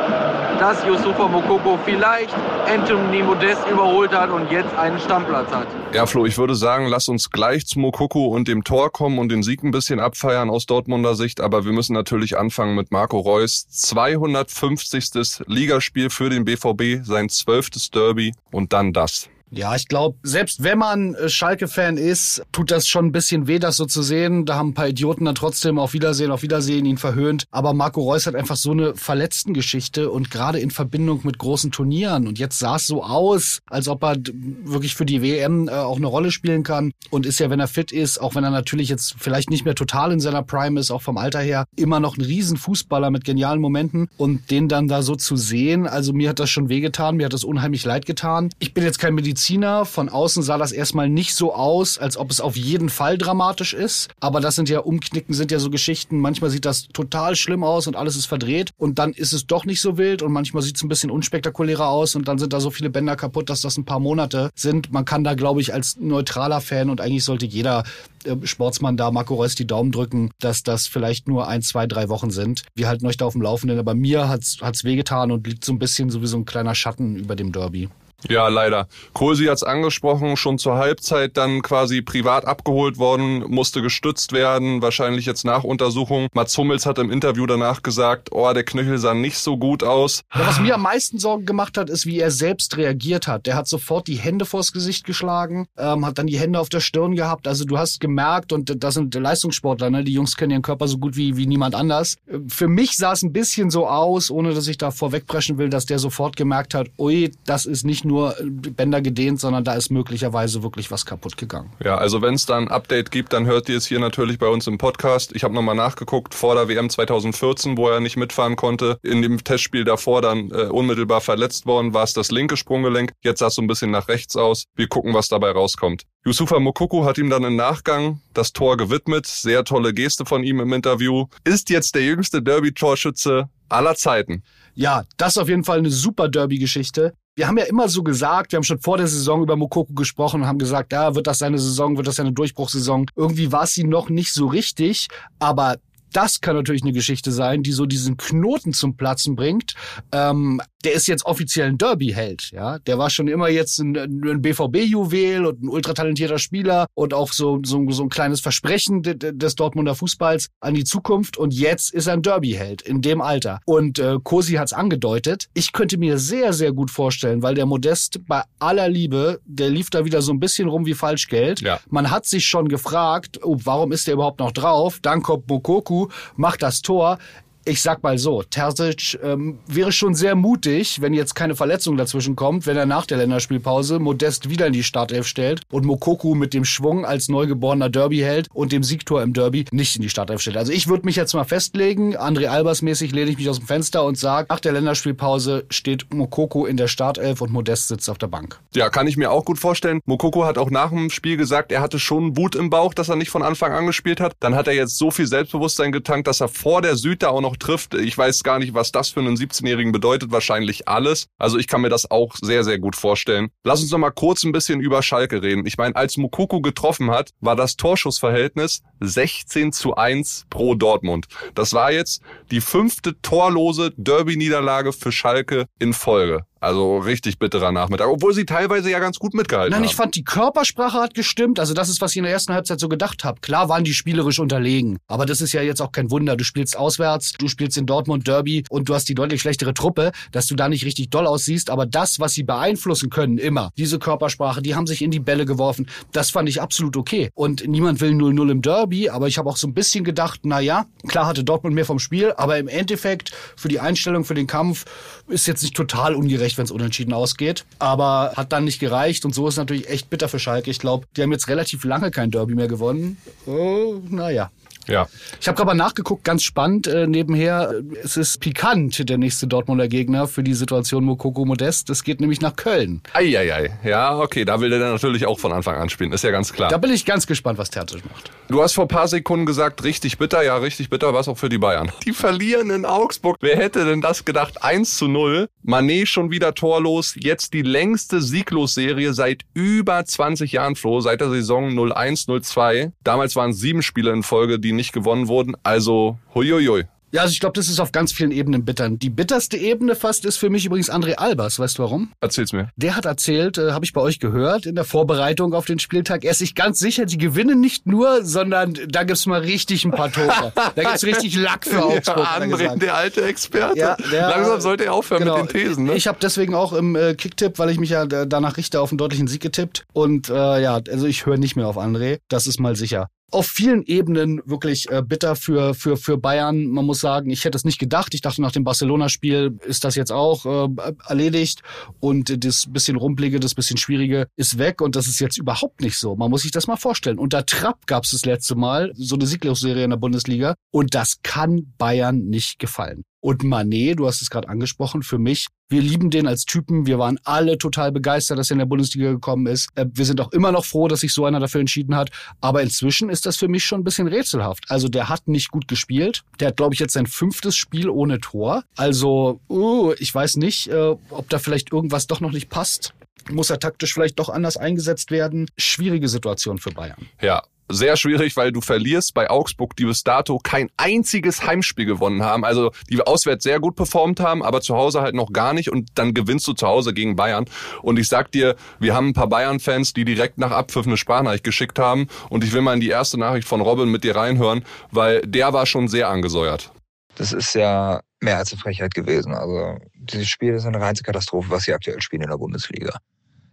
dass 0.58 0.82
Yusufa 0.86 1.28
Mokoko 1.28 1.78
vielleicht 1.84 2.34
Anthony 2.66 3.22
Modest 3.22 3.60
überholt 3.70 4.12
hat 4.12 4.30
und 4.30 4.50
jetzt 4.50 4.74
einen 4.78 4.98
Stammplatz 4.98 5.50
hat. 5.50 5.66
Ja, 5.92 6.06
Flo, 6.06 6.24
ich 6.24 6.38
würde 6.38 6.54
sagen, 6.54 6.86
lass 6.86 7.08
uns 7.08 7.30
gleich 7.30 7.66
zu 7.66 7.78
Mokoko 7.78 8.28
und 8.28 8.48
dem 8.48 8.64
Tor 8.64 8.90
kommen 8.90 9.18
und 9.18 9.28
den 9.30 9.42
Sieg 9.42 9.62
ein 9.62 9.70
bisschen 9.70 10.00
abfeiern 10.00 10.48
aus 10.48 10.64
Dortmunder 10.64 11.14
Sicht. 11.14 11.42
Aber 11.42 11.66
wir 11.66 11.72
müssen 11.72 11.92
natürlich 11.92 12.38
anfangen 12.38 12.74
mit 12.74 12.90
Marco 12.90 13.18
Reus. 13.18 13.66
250. 13.68 15.44
Ligaspiel 15.46 16.08
für 16.08 16.30
den 16.30 16.46
BVB, 16.46 17.04
sein 17.04 17.28
zwölftes 17.28 17.90
Derby 17.90 18.32
und 18.50 18.72
dann 18.72 18.94
das. 18.94 19.28
Ja, 19.50 19.76
ich 19.76 19.86
glaube, 19.86 20.18
selbst 20.24 20.64
wenn 20.64 20.78
man 20.78 21.14
äh, 21.14 21.28
Schalke-Fan 21.28 21.98
ist, 21.98 22.42
tut 22.50 22.72
das 22.72 22.88
schon 22.88 23.06
ein 23.06 23.12
bisschen 23.12 23.46
weh, 23.46 23.60
das 23.60 23.76
so 23.76 23.86
zu 23.86 24.02
sehen. 24.02 24.44
Da 24.44 24.56
haben 24.56 24.70
ein 24.70 24.74
paar 24.74 24.88
Idioten 24.88 25.24
dann 25.24 25.36
trotzdem 25.36 25.78
auf 25.78 25.92
Wiedersehen, 25.92 26.32
auf 26.32 26.42
Wiedersehen 26.42 26.84
ihn 26.84 26.98
verhöhnt. 26.98 27.44
Aber 27.52 27.72
Marco 27.72 28.00
Reus 28.02 28.26
hat 28.26 28.34
einfach 28.34 28.56
so 28.56 28.72
eine 28.72 28.96
verletzten 28.96 29.54
Geschichte 29.54 30.10
und 30.10 30.32
gerade 30.32 30.58
in 30.58 30.72
Verbindung 30.72 31.20
mit 31.22 31.38
großen 31.38 31.70
Turnieren. 31.70 32.26
Und 32.26 32.40
jetzt 32.40 32.58
sah 32.58 32.76
es 32.76 32.88
so 32.88 33.04
aus, 33.04 33.60
als 33.66 33.86
ob 33.86 34.02
er 34.02 34.16
wirklich 34.64 34.96
für 34.96 35.06
die 35.06 35.22
WM 35.22 35.68
äh, 35.68 35.72
auch 35.72 35.96
eine 35.96 36.08
Rolle 36.08 36.32
spielen 36.32 36.64
kann. 36.64 36.92
Und 37.10 37.24
ist 37.24 37.38
ja, 37.38 37.48
wenn 37.48 37.60
er 37.60 37.68
fit 37.68 37.92
ist, 37.92 38.20
auch 38.20 38.34
wenn 38.34 38.42
er 38.42 38.50
natürlich 38.50 38.88
jetzt 38.88 39.14
vielleicht 39.16 39.50
nicht 39.50 39.64
mehr 39.64 39.76
total 39.76 40.10
in 40.10 40.18
seiner 40.18 40.42
Prime 40.42 40.78
ist, 40.78 40.90
auch 40.90 41.02
vom 41.02 41.18
Alter 41.18 41.40
her, 41.40 41.66
immer 41.76 42.00
noch 42.00 42.16
ein 42.16 42.22
Riesenfußballer 42.22 43.10
mit 43.12 43.24
genialen 43.24 43.60
Momenten. 43.60 44.08
Und 44.16 44.50
den 44.50 44.68
dann 44.68 44.88
da 44.88 45.02
so 45.02 45.14
zu 45.14 45.36
sehen, 45.36 45.86
also 45.86 46.12
mir 46.12 46.30
hat 46.30 46.40
das 46.40 46.50
schon 46.50 46.68
wehgetan, 46.68 47.16
mir 47.16 47.26
hat 47.26 47.32
das 47.32 47.44
unheimlich 47.44 47.84
leid 47.84 48.06
getan. 48.06 48.50
Ich 48.58 48.74
bin 48.74 48.82
jetzt 48.82 48.98
kein 48.98 49.14
Mediziner 49.14 49.35
Mediziner. 49.36 49.84
Von 49.84 50.08
außen 50.08 50.42
sah 50.42 50.56
das 50.56 50.72
erstmal 50.72 51.10
nicht 51.10 51.34
so 51.34 51.54
aus, 51.54 51.98
als 51.98 52.16
ob 52.16 52.30
es 52.30 52.40
auf 52.40 52.56
jeden 52.56 52.88
Fall 52.88 53.18
dramatisch 53.18 53.74
ist. 53.74 54.08
Aber 54.18 54.40
das 54.40 54.54
sind 54.56 54.70
ja 54.70 54.78
Umknicken, 54.80 55.34
sind 55.34 55.50
ja 55.50 55.58
so 55.58 55.68
Geschichten. 55.68 56.18
Manchmal 56.18 56.48
sieht 56.48 56.64
das 56.64 56.88
total 56.88 57.36
schlimm 57.36 57.62
aus 57.62 57.86
und 57.86 57.96
alles 57.96 58.16
ist 58.16 58.24
verdreht. 58.24 58.70
Und 58.78 58.98
dann 58.98 59.12
ist 59.12 59.34
es 59.34 59.46
doch 59.46 59.66
nicht 59.66 59.82
so 59.82 59.98
wild 59.98 60.22
und 60.22 60.32
manchmal 60.32 60.62
sieht 60.62 60.76
es 60.76 60.82
ein 60.82 60.88
bisschen 60.88 61.10
unspektakulärer 61.10 61.86
aus 61.86 62.14
und 62.14 62.26
dann 62.28 62.38
sind 62.38 62.54
da 62.54 62.60
so 62.60 62.70
viele 62.70 62.88
Bänder 62.88 63.14
kaputt, 63.14 63.50
dass 63.50 63.60
das 63.60 63.76
ein 63.76 63.84
paar 63.84 64.00
Monate 64.00 64.48
sind. 64.54 64.90
Man 64.90 65.04
kann 65.04 65.22
da, 65.22 65.34
glaube 65.34 65.60
ich, 65.60 65.74
als 65.74 65.96
neutraler 65.98 66.62
Fan 66.62 66.88
und 66.88 67.02
eigentlich 67.02 67.24
sollte 67.24 67.44
jeder 67.44 67.84
äh, 68.24 68.36
Sportsmann 68.44 68.96
da 68.96 69.10
Marco 69.10 69.34
Reus 69.34 69.54
die 69.54 69.66
Daumen 69.66 69.92
drücken, 69.92 70.30
dass 70.40 70.62
das 70.62 70.86
vielleicht 70.86 71.28
nur 71.28 71.46
ein, 71.46 71.60
zwei, 71.60 71.86
drei 71.86 72.08
Wochen 72.08 72.30
sind. 72.30 72.62
Wir 72.74 72.88
halten 72.88 73.06
euch 73.06 73.18
da 73.18 73.26
auf 73.26 73.34
dem 73.34 73.42
Laufenden, 73.42 73.78
aber 73.78 73.94
mir 73.94 74.30
hat's 74.30 74.56
hat's 74.62 74.84
wehgetan 74.84 75.30
und 75.30 75.46
liegt 75.46 75.62
so 75.62 75.72
ein 75.72 75.78
bisschen 75.78 76.08
so 76.08 76.22
wie 76.22 76.26
so 76.26 76.38
ein 76.38 76.46
kleiner 76.46 76.74
Schatten 76.74 77.16
über 77.16 77.36
dem 77.36 77.52
Derby. 77.52 77.90
Ja, 78.28 78.48
leider. 78.48 78.88
Kohlsi 79.12 79.46
hat's 79.46 79.62
angesprochen, 79.62 80.36
schon 80.36 80.58
zur 80.58 80.76
Halbzeit 80.76 81.36
dann 81.36 81.62
quasi 81.62 82.02
privat 82.02 82.46
abgeholt 82.46 82.98
worden, 82.98 83.44
musste 83.48 83.82
gestützt 83.82 84.32
werden, 84.32 84.82
wahrscheinlich 84.82 85.26
jetzt 85.26 85.44
nach 85.44 85.64
Untersuchung. 85.64 86.28
Mats 86.32 86.56
Hummels 86.56 86.86
hat 86.86 86.98
im 86.98 87.10
Interview 87.10 87.46
danach 87.46 87.82
gesagt, 87.82 88.30
oh, 88.32 88.52
der 88.52 88.64
Knöchel 88.64 88.98
sah 88.98 89.14
nicht 89.14 89.38
so 89.38 89.56
gut 89.56 89.84
aus. 89.84 90.22
Ja, 90.34 90.46
was 90.46 90.60
mir 90.60 90.74
am 90.74 90.82
meisten 90.82 91.18
Sorgen 91.18 91.44
gemacht 91.44 91.76
hat, 91.76 91.90
ist, 91.90 92.06
wie 92.06 92.18
er 92.18 92.30
selbst 92.30 92.76
reagiert 92.76 93.28
hat. 93.28 93.46
Der 93.46 93.54
hat 93.54 93.68
sofort 93.68 94.08
die 94.08 94.16
Hände 94.16 94.44
vors 94.44 94.72
Gesicht 94.72 95.04
geschlagen, 95.04 95.66
ähm, 95.76 96.06
hat 96.06 96.18
dann 96.18 96.26
die 96.26 96.38
Hände 96.38 96.58
auf 96.58 96.68
der 96.68 96.80
Stirn 96.80 97.14
gehabt. 97.14 97.46
Also 97.46 97.64
du 97.64 97.78
hast 97.78 98.00
gemerkt, 98.00 98.52
und 98.52 98.82
das 98.82 98.94
sind 98.94 99.14
Leistungssportler, 99.14 99.90
ne? 99.90 100.04
die 100.04 100.12
Jungs 100.12 100.36
kennen 100.36 100.52
ihren 100.52 100.62
Körper 100.62 100.88
so 100.88 100.98
gut 100.98 101.16
wie, 101.16 101.36
wie 101.36 101.46
niemand 101.46 101.74
anders. 101.74 102.16
Für 102.48 102.68
mich 102.68 102.96
sah 102.96 103.12
es 103.12 103.22
ein 103.22 103.32
bisschen 103.32 103.70
so 103.70 103.86
aus, 103.86 104.30
ohne 104.30 104.54
dass 104.54 104.68
ich 104.68 104.78
da 104.78 104.90
vorwegpreschen 104.90 105.58
will, 105.58 105.68
dass 105.68 105.84
der 105.84 105.98
sofort 105.98 106.36
gemerkt 106.36 106.74
hat, 106.74 106.88
ui, 106.98 107.30
das 107.44 107.66
ist 107.66 107.84
nicht 107.84 108.05
nur 108.06 108.34
Bänder 108.40 109.00
gedehnt, 109.00 109.40
sondern 109.40 109.64
da 109.64 109.74
ist 109.74 109.90
möglicherweise 109.90 110.62
wirklich 110.62 110.90
was 110.90 111.04
kaputt 111.04 111.36
gegangen. 111.36 111.72
Ja, 111.84 111.98
also 111.98 112.22
wenn 112.22 112.34
es 112.34 112.46
da 112.46 112.56
ein 112.56 112.68
Update 112.68 113.10
gibt, 113.10 113.32
dann 113.32 113.46
hört 113.46 113.68
ihr 113.68 113.76
es 113.76 113.86
hier 113.86 113.98
natürlich 113.98 114.38
bei 114.38 114.48
uns 114.48 114.66
im 114.66 114.78
Podcast. 114.78 115.34
Ich 115.34 115.44
habe 115.44 115.54
nochmal 115.54 115.74
nachgeguckt, 115.74 116.34
vor 116.34 116.54
der 116.54 116.68
WM 116.68 116.88
2014, 116.88 117.76
wo 117.76 117.88
er 117.88 118.00
nicht 118.00 118.16
mitfahren 118.16 118.56
konnte, 118.56 118.98
in 119.02 119.22
dem 119.22 119.42
Testspiel 119.42 119.84
davor 119.84 120.22
dann 120.22 120.50
äh, 120.50 120.66
unmittelbar 120.66 121.20
verletzt 121.20 121.66
worden, 121.66 121.92
war 121.92 122.04
es 122.04 122.12
das 122.12 122.30
linke 122.30 122.56
Sprunggelenk. 122.56 123.12
Jetzt 123.22 123.40
sah 123.40 123.48
es 123.48 123.54
so 123.54 123.62
ein 123.62 123.66
bisschen 123.66 123.90
nach 123.90 124.08
rechts 124.08 124.36
aus. 124.36 124.64
Wir 124.74 124.88
gucken, 124.88 125.14
was 125.14 125.28
dabei 125.28 125.50
rauskommt. 125.50 126.04
Yusufa 126.24 126.58
Mokoko 126.58 127.04
hat 127.04 127.18
ihm 127.18 127.30
dann 127.30 127.44
im 127.44 127.54
Nachgang 127.54 128.20
das 128.34 128.52
Tor 128.52 128.76
gewidmet. 128.76 129.26
Sehr 129.26 129.64
tolle 129.64 129.94
Geste 129.94 130.24
von 130.24 130.42
ihm 130.42 130.60
im 130.60 130.72
Interview. 130.72 131.26
Ist 131.44 131.70
jetzt 131.70 131.94
der 131.94 132.02
jüngste 132.02 132.42
Derby-Torschütze 132.42 133.48
aller 133.68 133.94
Zeiten. 133.94 134.42
Ja, 134.74 135.04
das 135.16 135.36
ist 135.36 135.38
auf 135.38 135.48
jeden 135.48 135.64
Fall 135.64 135.78
eine 135.78 135.90
super 135.90 136.28
Derby-Geschichte. 136.28 137.14
Wir 137.38 137.48
haben 137.48 137.58
ja 137.58 137.64
immer 137.64 137.86
so 137.90 138.02
gesagt, 138.02 138.52
wir 138.52 138.56
haben 138.56 138.64
schon 138.64 138.80
vor 138.80 138.96
der 138.96 139.08
Saison 139.08 139.42
über 139.42 139.56
Mokoko 139.56 139.92
gesprochen 139.92 140.40
und 140.40 140.46
haben 140.46 140.58
gesagt, 140.58 140.94
ja, 140.94 141.14
wird 141.14 141.26
das 141.26 141.38
seine 141.38 141.58
Saison, 141.58 141.98
wird 141.98 142.06
das 142.06 142.16
seine 142.16 142.32
Durchbruchssaison. 142.32 143.10
Irgendwie 143.14 143.52
war 143.52 143.66
sie 143.66 143.84
noch 143.84 144.08
nicht 144.08 144.32
so 144.32 144.46
richtig, 144.46 145.08
aber 145.38 145.76
das 146.14 146.40
kann 146.40 146.56
natürlich 146.56 146.82
eine 146.82 146.94
Geschichte 146.94 147.32
sein, 147.32 147.62
die 147.62 147.72
so 147.72 147.84
diesen 147.84 148.16
Knoten 148.16 148.72
zum 148.72 148.96
Platzen 148.96 149.36
bringt. 149.36 149.74
Ähm, 150.12 150.62
der 150.86 150.94
ist 150.94 151.08
jetzt 151.08 151.26
offiziell 151.26 151.66
ein 151.66 151.78
Derby-Held, 151.78 152.52
ja. 152.52 152.78
Der 152.78 152.96
war 152.96 153.10
schon 153.10 153.26
immer 153.26 153.48
jetzt 153.48 153.80
ein, 153.80 153.96
ein 153.96 154.40
BVB-Juwel 154.40 155.44
und 155.44 155.60
ein 155.64 155.68
ultratalentierter 155.68 156.38
Spieler 156.38 156.86
und 156.94 157.12
auch 157.12 157.32
so, 157.32 157.58
so, 157.64 157.90
so 157.90 158.04
ein 158.04 158.08
kleines 158.08 158.40
Versprechen 158.40 159.02
des 159.02 159.56
Dortmunder 159.56 159.96
Fußballs 159.96 160.46
an 160.60 160.74
die 160.74 160.84
Zukunft. 160.84 161.38
Und 161.38 161.52
jetzt 161.52 161.92
ist 161.92 162.06
er 162.06 162.12
ein 162.12 162.22
Derby-Held 162.22 162.82
in 162.82 163.02
dem 163.02 163.20
Alter. 163.20 163.58
Und 163.66 163.98
äh, 163.98 164.18
Kosi 164.22 164.54
hat 164.54 164.68
es 164.68 164.72
angedeutet. 164.72 165.48
Ich 165.54 165.72
könnte 165.72 165.98
mir 165.98 166.18
sehr, 166.18 166.52
sehr 166.52 166.72
gut 166.72 166.92
vorstellen, 166.92 167.42
weil 167.42 167.56
der 167.56 167.66
Modest 167.66 168.20
bei 168.28 168.44
aller 168.60 168.88
Liebe, 168.88 169.40
der 169.44 169.70
lief 169.70 169.90
da 169.90 170.04
wieder 170.04 170.22
so 170.22 170.32
ein 170.32 170.38
bisschen 170.38 170.68
rum 170.68 170.86
wie 170.86 170.94
Falschgeld. 170.94 171.62
Ja. 171.62 171.80
Man 171.90 172.12
hat 172.12 172.26
sich 172.26 172.46
schon 172.46 172.68
gefragt, 172.68 173.40
oh, 173.42 173.56
warum 173.64 173.90
ist 173.90 174.06
der 174.06 174.14
überhaupt 174.14 174.38
noch 174.38 174.52
drauf? 174.52 175.00
Dann 175.02 175.20
kommt 175.20 175.48
Mokoku, 175.48 176.06
macht 176.36 176.62
das 176.62 176.80
Tor 176.80 177.18
ich 177.66 177.82
sag 177.82 178.02
mal 178.02 178.16
so, 178.16 178.42
Terzic 178.44 179.18
ähm, 179.22 179.58
wäre 179.66 179.90
schon 179.90 180.14
sehr 180.14 180.36
mutig, 180.36 181.00
wenn 181.00 181.12
jetzt 181.12 181.34
keine 181.34 181.56
Verletzung 181.56 181.96
dazwischen 181.96 182.36
kommt, 182.36 182.66
wenn 182.66 182.76
er 182.76 182.86
nach 182.86 183.06
der 183.06 183.18
Länderspielpause 183.18 183.98
Modest 183.98 184.48
wieder 184.48 184.68
in 184.68 184.72
die 184.72 184.84
Startelf 184.84 185.26
stellt 185.26 185.62
und 185.72 185.84
Mokoku 185.84 186.34
mit 186.36 186.54
dem 186.54 186.64
Schwung 186.64 187.04
als 187.04 187.28
neugeborener 187.28 187.90
Derby 187.90 188.18
hält 188.18 188.48
und 188.54 188.70
dem 188.70 188.84
Siegtor 188.84 189.20
im 189.22 189.32
Derby 189.32 189.64
nicht 189.72 189.96
in 189.96 190.02
die 190.02 190.08
Startelf 190.08 190.40
stellt. 190.40 190.56
Also 190.56 190.72
ich 190.72 190.86
würde 190.86 191.04
mich 191.06 191.16
jetzt 191.16 191.34
mal 191.34 191.44
festlegen, 191.44 192.16
André 192.16 192.46
Albers 192.46 192.82
mäßig 192.82 193.12
lehne 193.12 193.30
ich 193.32 193.36
mich 193.36 193.48
aus 193.48 193.58
dem 193.58 193.66
Fenster 193.66 194.04
und 194.04 194.16
sage, 194.16 194.46
nach 194.48 194.60
der 194.60 194.72
Länderspielpause 194.72 195.66
steht 195.68 196.14
Mokoko 196.14 196.66
in 196.66 196.76
der 196.76 196.88
Startelf 196.88 197.40
und 197.40 197.52
Modest 197.52 197.88
sitzt 197.88 198.08
auf 198.08 198.18
der 198.18 198.28
Bank. 198.28 198.60
Ja, 198.74 198.90
kann 198.90 199.08
ich 199.08 199.16
mir 199.16 199.32
auch 199.32 199.44
gut 199.44 199.58
vorstellen. 199.58 200.00
Mokoko 200.04 200.44
hat 200.44 200.56
auch 200.56 200.70
nach 200.70 200.90
dem 200.90 201.10
Spiel 201.10 201.36
gesagt, 201.36 201.72
er 201.72 201.80
hatte 201.80 201.98
schon 201.98 202.36
Wut 202.36 202.54
im 202.54 202.70
Bauch, 202.70 202.94
dass 202.94 203.08
er 203.08 203.16
nicht 203.16 203.30
von 203.30 203.42
Anfang 203.42 203.72
an 203.72 203.86
gespielt 203.86 204.20
hat. 204.20 204.34
Dann 204.38 204.54
hat 204.54 204.68
er 204.68 204.74
jetzt 204.74 204.96
so 204.98 205.10
viel 205.10 205.26
Selbstbewusstsein 205.26 205.90
getankt, 205.90 206.28
dass 206.28 206.40
er 206.40 206.48
vor 206.48 206.80
der 206.80 206.96
Süd 206.96 207.24
da 207.24 207.30
auch 207.30 207.40
noch 207.40 207.55
trifft. 207.58 207.94
Ich 207.94 208.16
weiß 208.16 208.42
gar 208.42 208.58
nicht, 208.58 208.74
was 208.74 208.92
das 208.92 209.10
für 209.10 209.20
einen 209.20 209.36
17-Jährigen 209.36 209.92
bedeutet. 209.92 210.30
Wahrscheinlich 210.30 210.88
alles. 210.88 211.26
Also 211.38 211.58
ich 211.58 211.66
kann 211.66 211.80
mir 211.80 211.88
das 211.88 212.10
auch 212.10 212.34
sehr, 212.40 212.64
sehr 212.64 212.78
gut 212.78 212.96
vorstellen. 212.96 213.48
Lass 213.64 213.80
uns 213.80 213.90
noch 213.90 213.98
mal 213.98 214.10
kurz 214.10 214.44
ein 214.44 214.52
bisschen 214.52 214.80
über 214.80 215.02
Schalke 215.02 215.42
reden. 215.42 215.66
Ich 215.66 215.78
meine, 215.78 215.96
als 215.96 216.16
Mukoko 216.16 216.60
getroffen 216.60 217.10
hat, 217.10 217.30
war 217.40 217.56
das 217.56 217.76
Torschussverhältnis 217.76 218.82
16 219.00 219.72
zu 219.72 219.94
1 219.96 220.46
pro 220.50 220.74
Dortmund. 220.74 221.26
Das 221.54 221.72
war 221.72 221.92
jetzt 221.92 222.22
die 222.50 222.60
fünfte 222.60 223.20
torlose 223.20 223.92
Derby-Niederlage 223.96 224.92
für 224.92 225.12
Schalke 225.12 225.66
in 225.78 225.92
Folge. 225.92 226.44
Also 226.60 226.98
richtig 226.98 227.38
bitterer 227.38 227.70
Nachmittag, 227.70 228.08
obwohl 228.08 228.32
sie 228.32 228.46
teilweise 228.46 228.90
ja 228.90 228.98
ganz 228.98 229.18
gut 229.18 229.34
mitgehalten 229.34 229.72
Nein, 229.72 229.80
haben. 229.80 229.88
ich 229.88 229.94
fand 229.94 230.16
die 230.16 230.24
Körpersprache 230.24 230.98
hat 230.98 231.14
gestimmt. 231.14 231.60
Also 231.60 231.74
das 231.74 231.88
ist, 231.88 232.00
was 232.00 232.12
ich 232.12 232.16
in 232.16 232.24
der 232.24 232.32
ersten 232.32 232.54
Halbzeit 232.54 232.80
so 232.80 232.88
gedacht 232.88 233.24
habe. 233.24 233.40
Klar 233.40 233.68
waren 233.68 233.84
die 233.84 233.92
spielerisch 233.92 234.38
unterlegen, 234.38 234.98
aber 235.06 235.26
das 235.26 235.40
ist 235.40 235.52
ja 235.52 235.62
jetzt 235.62 235.82
auch 235.82 235.92
kein 235.92 236.10
Wunder. 236.10 236.36
Du 236.36 236.44
spielst 236.44 236.76
auswärts, 236.76 237.32
du 237.32 237.48
spielst 237.48 237.76
in 237.76 237.84
Dortmund 237.84 238.26
Derby 238.26 238.64
und 238.70 238.88
du 238.88 238.94
hast 238.94 239.08
die 239.08 239.14
deutlich 239.14 239.42
schlechtere 239.42 239.74
Truppe, 239.74 240.12
dass 240.32 240.46
du 240.46 240.54
da 240.54 240.68
nicht 240.68 240.84
richtig 240.84 241.10
doll 241.10 241.26
aussiehst. 241.26 241.68
Aber 241.68 241.84
das, 241.84 242.20
was 242.20 242.32
sie 242.32 242.42
beeinflussen 242.42 243.10
können, 243.10 243.38
immer, 243.38 243.70
diese 243.76 243.98
Körpersprache, 243.98 244.62
die 244.62 244.74
haben 244.74 244.86
sich 244.86 245.02
in 245.02 245.10
die 245.10 245.20
Bälle 245.20 245.44
geworfen. 245.44 245.88
Das 246.12 246.30
fand 246.30 246.48
ich 246.48 246.62
absolut 246.62 246.96
okay. 246.96 247.30
Und 247.34 247.66
niemand 247.66 248.00
will 248.00 248.12
0-0 248.12 248.50
im 248.50 248.62
Derby, 248.62 249.10
aber 249.10 249.28
ich 249.28 249.36
habe 249.36 249.50
auch 249.50 249.56
so 249.56 249.66
ein 249.66 249.74
bisschen 249.74 250.04
gedacht, 250.04 250.40
na 250.44 250.60
ja, 250.60 250.86
klar 251.06 251.26
hatte 251.26 251.44
Dortmund 251.44 251.74
mehr 251.74 251.84
vom 251.84 251.98
Spiel, 251.98 252.32
aber 252.36 252.58
im 252.58 252.68
Endeffekt 252.68 253.32
für 253.56 253.68
die 253.68 253.80
Einstellung, 253.80 254.24
für 254.24 254.34
den 254.34 254.46
Kampf 254.46 254.84
ist 255.28 255.46
jetzt 255.46 255.62
nicht 255.62 255.76
total 255.76 256.14
ungerecht, 256.14 256.45
wenn 256.56 256.64
es 256.64 256.70
unentschieden 256.70 257.12
ausgeht. 257.12 257.64
Aber 257.78 258.32
hat 258.36 258.52
dann 258.52 258.64
nicht 258.64 258.78
gereicht 258.78 259.24
und 259.24 259.34
so 259.34 259.48
ist 259.48 259.56
natürlich 259.56 259.88
echt 259.88 260.10
bitter 260.10 260.28
für 260.28 260.38
Schalke. 260.38 260.70
Ich 260.70 260.78
glaube, 260.78 261.06
die 261.16 261.22
haben 261.22 261.32
jetzt 261.32 261.48
relativ 261.48 261.84
lange 261.84 262.10
kein 262.10 262.30
Derby 262.30 262.54
mehr 262.54 262.68
gewonnen. 262.68 263.18
Oh, 263.46 263.96
naja. 264.08 264.50
Ja. 264.88 265.08
Ich 265.40 265.48
habe 265.48 265.56
gerade 265.56 265.66
mal 265.66 265.74
nachgeguckt, 265.74 266.24
ganz 266.24 266.42
spannend 266.42 266.86
äh, 266.86 267.06
nebenher. 267.06 267.74
Es 268.02 268.16
ist 268.16 268.40
pikant, 268.40 269.08
der 269.08 269.18
nächste 269.18 269.46
Dortmunder 269.46 269.88
Gegner 269.88 270.26
für 270.26 270.42
die 270.42 270.54
Situation 270.54 271.04
Mokoko 271.04 271.44
Modest. 271.44 271.90
Es 271.90 272.04
geht 272.04 272.20
nämlich 272.20 272.40
nach 272.40 272.56
Köln. 272.56 273.02
Eieiei. 273.12 273.78
Ja, 273.84 274.18
okay, 274.18 274.44
da 274.44 274.60
will 274.60 274.70
der 274.70 274.78
dann 274.78 274.92
natürlich 274.92 275.26
auch 275.26 275.38
von 275.38 275.52
Anfang 275.52 275.76
an 275.76 275.88
spielen. 275.88 276.12
Ist 276.12 276.24
ja 276.24 276.30
ganz 276.30 276.52
klar. 276.52 276.70
Da 276.70 276.78
bin 276.78 276.90
ich 276.92 277.04
ganz 277.04 277.26
gespannt, 277.26 277.58
was 277.58 277.70
Terzic 277.70 278.04
macht. 278.04 278.30
Du 278.48 278.62
hast 278.62 278.74
vor 278.74 278.84
ein 278.84 278.88
paar 278.88 279.08
Sekunden 279.08 279.46
gesagt, 279.46 279.82
richtig 279.84 280.18
bitter. 280.18 280.42
Ja, 280.42 280.56
richtig 280.56 280.88
bitter 280.88 281.12
war 281.12 281.20
es 281.20 281.28
auch 281.28 281.38
für 281.38 281.48
die 281.48 281.58
Bayern. 281.58 281.90
Die 282.04 282.12
verlieren 282.12 282.70
in 282.70 282.84
Augsburg. 282.84 283.36
Wer 283.40 283.56
hätte 283.56 283.84
denn 283.84 284.00
das 284.00 284.24
gedacht? 284.24 284.62
1 284.62 284.96
zu 284.96 285.08
0. 285.08 285.48
Manet 285.62 286.08
schon 286.08 286.30
wieder 286.30 286.54
torlos. 286.54 287.14
Jetzt 287.18 287.52
die 287.54 287.62
längste 287.62 288.20
Sieglosserie 288.22 289.12
seit 289.14 289.42
über 289.54 290.04
20 290.04 290.52
Jahren, 290.52 290.76
Flo. 290.76 291.00
Seit 291.00 291.20
der 291.20 291.30
Saison 291.30 291.70
01-02. 291.70 292.92
Damals 293.02 293.34
waren 293.34 293.52
sieben 293.52 293.82
Spiele 293.82 294.12
in 294.12 294.22
Folge, 294.22 294.60
die 294.60 294.72
nicht 294.76 294.92
gewonnen 294.92 295.28
wurden. 295.28 295.54
Also, 295.62 296.18
huiuiui. 296.34 296.84
Ja, 297.12 297.22
also 297.22 297.32
ich 297.32 297.40
glaube, 297.40 297.52
das 297.54 297.68
ist 297.68 297.78
auf 297.78 297.92
ganz 297.92 298.12
vielen 298.12 298.32
Ebenen 298.32 298.64
bitter. 298.64 298.90
Die 298.90 299.08
bitterste 299.10 299.56
Ebene 299.56 299.94
fast 299.94 300.24
ist 300.26 300.36
für 300.38 300.50
mich 300.50 300.66
übrigens 300.66 300.90
André 300.90 301.14
Albers. 301.14 301.58
Weißt 301.58 301.78
du 301.78 301.84
warum? 301.84 302.10
Erzähl's 302.20 302.52
mir. 302.52 302.68
Der 302.76 302.96
hat 302.96 303.04
erzählt, 303.06 303.56
äh, 303.58 303.70
habe 303.70 303.84
ich 303.84 303.92
bei 303.92 304.00
euch 304.02 304.18
gehört, 304.18 304.66
in 304.66 304.74
der 304.74 304.84
Vorbereitung 304.84 305.54
auf 305.54 305.64
den 305.66 305.78
Spieltag, 305.78 306.24
er 306.24 306.32
ist 306.32 306.40
sich 306.40 306.56
ganz 306.56 306.78
sicher, 306.80 307.06
die 307.06 307.16
gewinnen 307.16 307.60
nicht 307.60 307.86
nur, 307.86 308.24
sondern 308.24 308.74
da 308.88 309.04
gibt's 309.04 309.24
mal 309.24 309.40
richtig 309.40 309.84
ein 309.84 309.92
paar 309.92 310.10
Tore. 310.12 310.52
da 310.74 310.82
gibt's 310.82 311.04
richtig 311.04 311.36
Lack 311.36 311.64
für 311.64 311.82
Augsburg. 311.86 312.18
Ja, 312.18 312.38
André, 312.38 312.76
der 312.76 312.96
alte 312.96 313.22
Experte. 313.24 313.78
Ja, 313.78 313.96
der- 314.12 314.28
Langsam 314.28 314.60
sollte 314.60 314.84
er 314.86 314.92
aufhören 314.92 315.22
Genau. 315.22 315.40
mit 315.42 315.52
den 315.54 315.60
Thesen. 315.62 315.84
Ne? 315.84 315.94
Ich 315.94 316.08
habe 316.08 316.18
deswegen 316.20 316.54
auch 316.54 316.72
im 316.72 316.96
äh, 316.96 317.14
Kicktipp, 317.14 317.58
weil 317.60 317.70
ich 317.70 317.78
mich 317.78 317.90
ja 317.90 318.04
danach 318.04 318.56
richte, 318.56 318.80
auf 318.80 318.90
einen 318.90 318.98
deutlichen 318.98 319.28
Sieg 319.28 319.40
getippt. 319.40 319.86
Und 319.94 320.28
äh, 320.28 320.60
ja, 320.60 320.80
also 320.90 321.06
ich 321.06 321.24
höre 321.24 321.38
nicht 321.38 321.54
mehr 321.56 321.68
auf 321.68 321.78
André. 321.78 322.18
Das 322.28 322.46
ist 322.48 322.58
mal 322.58 322.74
sicher. 322.76 323.06
Auf 323.32 323.46
vielen 323.48 323.82
Ebenen 323.82 324.40
wirklich 324.44 324.88
äh, 324.90 325.02
bitter 325.02 325.34
für, 325.34 325.74
für, 325.74 325.96
für 325.96 326.16
Bayern. 326.16 326.66
Man 326.66 326.84
muss 326.84 327.00
sagen, 327.00 327.28
ich 327.30 327.44
hätte 327.44 327.56
es 327.58 327.64
nicht 327.64 327.78
gedacht. 327.78 328.14
Ich 328.14 328.20
dachte, 328.20 328.40
nach 328.40 328.52
dem 328.52 328.62
Barcelona-Spiel 328.62 329.58
ist 329.66 329.84
das 329.84 329.96
jetzt 329.96 330.12
auch 330.12 330.46
äh, 330.46 330.92
erledigt. 331.08 331.62
Und 331.98 332.44
das 332.44 332.66
bisschen 332.68 332.96
Rumpelige, 332.96 333.40
das 333.40 333.54
bisschen 333.54 333.78
Schwierige 333.78 334.28
ist 334.36 334.58
weg. 334.58 334.80
Und 334.80 334.94
das 334.94 335.08
ist 335.08 335.18
jetzt 335.18 335.38
überhaupt 335.38 335.80
nicht 335.80 335.98
so. 335.98 336.14
Man 336.14 336.30
muss 336.30 336.42
sich 336.42 336.52
das 336.52 336.68
mal 336.68 336.76
vorstellen. 336.76 337.18
Unter 337.18 337.44
Trapp 337.44 337.86
gab 337.86 338.04
es 338.04 338.12
das 338.12 338.24
letzte 338.24 338.54
Mal 338.54 338.92
so 338.94 339.16
eine 339.16 339.26
Sieglosserie 339.26 339.84
in 339.84 339.90
der 339.90 339.96
Bundesliga. 339.96 340.54
Und 340.70 340.94
das 340.94 341.18
kann 341.22 341.74
Bayern 341.78 342.26
nicht 342.28 342.60
gefallen. 342.60 343.02
Und 343.26 343.42
Manet, 343.42 343.98
du 343.98 344.06
hast 344.06 344.22
es 344.22 344.30
gerade 344.30 344.48
angesprochen, 344.48 345.02
für 345.02 345.18
mich, 345.18 345.48
wir 345.68 345.82
lieben 345.82 346.10
den 346.10 346.28
als 346.28 346.44
Typen. 346.44 346.86
Wir 346.86 347.00
waren 347.00 347.18
alle 347.24 347.58
total 347.58 347.90
begeistert, 347.90 348.38
dass 348.38 348.50
er 348.50 348.54
in 348.54 348.60
der 348.60 348.66
Bundesliga 348.66 349.10
gekommen 349.10 349.48
ist. 349.48 349.68
Äh, 349.74 349.86
wir 349.92 350.04
sind 350.04 350.20
auch 350.20 350.30
immer 350.30 350.52
noch 350.52 350.64
froh, 350.64 350.86
dass 350.86 351.00
sich 351.00 351.12
so 351.12 351.24
einer 351.24 351.40
dafür 351.40 351.60
entschieden 351.60 351.96
hat. 351.96 352.10
Aber 352.40 352.62
inzwischen 352.62 353.10
ist 353.10 353.26
das 353.26 353.36
für 353.36 353.48
mich 353.48 353.64
schon 353.64 353.80
ein 353.80 353.82
bisschen 353.82 354.06
rätselhaft. 354.06 354.66
Also 354.68 354.86
der 354.86 355.08
hat 355.08 355.26
nicht 355.26 355.50
gut 355.50 355.66
gespielt. 355.66 356.22
Der 356.38 356.46
hat, 356.46 356.56
glaube 356.56 356.74
ich, 356.74 356.78
jetzt 356.78 356.92
sein 356.92 357.08
fünftes 357.08 357.56
Spiel 357.56 357.90
ohne 357.90 358.20
Tor. 358.20 358.62
Also, 358.76 359.40
uh, 359.48 359.92
ich 359.98 360.14
weiß 360.14 360.36
nicht, 360.36 360.68
äh, 360.68 360.94
ob 361.10 361.28
da 361.28 361.40
vielleicht 361.40 361.72
irgendwas 361.72 362.06
doch 362.06 362.20
noch 362.20 362.30
nicht 362.30 362.48
passt. 362.48 362.94
Muss 363.28 363.50
er 363.50 363.58
taktisch 363.58 363.92
vielleicht 363.92 364.20
doch 364.20 364.28
anders 364.28 364.56
eingesetzt 364.56 365.10
werden? 365.10 365.50
Schwierige 365.58 366.06
Situation 366.06 366.58
für 366.58 366.70
Bayern. 366.70 367.08
Ja, 367.20 367.42
sehr 367.68 367.96
schwierig, 367.96 368.36
weil 368.36 368.52
du 368.52 368.60
verlierst 368.60 369.14
bei 369.14 369.28
Augsburg, 369.30 369.76
die 369.76 369.84
bis 369.84 370.04
dato 370.04 370.38
kein 370.38 370.70
einziges 370.76 371.46
Heimspiel 371.46 371.86
gewonnen 371.86 372.22
haben. 372.22 372.44
Also 372.44 372.72
die 372.88 373.00
auswärts 373.00 373.44
sehr 373.44 373.60
gut 373.60 373.76
performt 373.76 374.20
haben, 374.20 374.42
aber 374.42 374.60
zu 374.60 374.76
Hause 374.76 375.00
halt 375.00 375.14
noch 375.14 375.32
gar 375.32 375.52
nicht 375.52 375.70
und 375.70 375.90
dann 375.94 376.14
gewinnst 376.14 376.46
du 376.46 376.52
zu 376.52 376.66
Hause 376.66 376.94
gegen 376.94 377.16
Bayern. 377.16 377.46
Und 377.82 377.98
ich 377.98 378.08
sag 378.08 378.30
dir, 378.32 378.56
wir 378.78 378.94
haben 378.94 379.08
ein 379.08 379.14
paar 379.14 379.28
Bayern-Fans, 379.28 379.92
die 379.92 380.04
direkt 380.04 380.38
nach 380.38 380.50
Abpfiff 380.50 380.86
eine 380.86 380.96
Sprachnachricht 380.96 381.44
geschickt 381.44 381.78
haben 381.78 382.08
und 382.30 382.44
ich 382.44 382.52
will 382.52 382.62
mal 382.62 382.74
in 382.74 382.80
die 382.80 382.90
erste 382.90 383.18
Nachricht 383.18 383.48
von 383.48 383.60
Robin 383.60 383.90
mit 383.90 384.04
dir 384.04 384.16
reinhören, 384.16 384.64
weil 384.90 385.22
der 385.22 385.52
war 385.52 385.66
schon 385.66 385.88
sehr 385.88 386.08
angesäuert. 386.08 386.72
Das 387.16 387.32
ist 387.32 387.54
ja 387.54 388.00
mehr 388.20 388.38
als 388.38 388.52
eine 388.52 388.60
Frechheit 388.60 388.94
gewesen. 388.94 389.34
Also 389.34 389.78
dieses 389.94 390.28
Spiel 390.28 390.54
ist 390.54 390.66
eine 390.66 390.80
reinste 390.80 391.04
Katastrophe, 391.04 391.50
was 391.50 391.64
sie 391.64 391.72
aktuell 391.72 392.00
spielen 392.02 392.22
in 392.22 392.30
der 392.30 392.36
Bundesliga. 392.36 392.98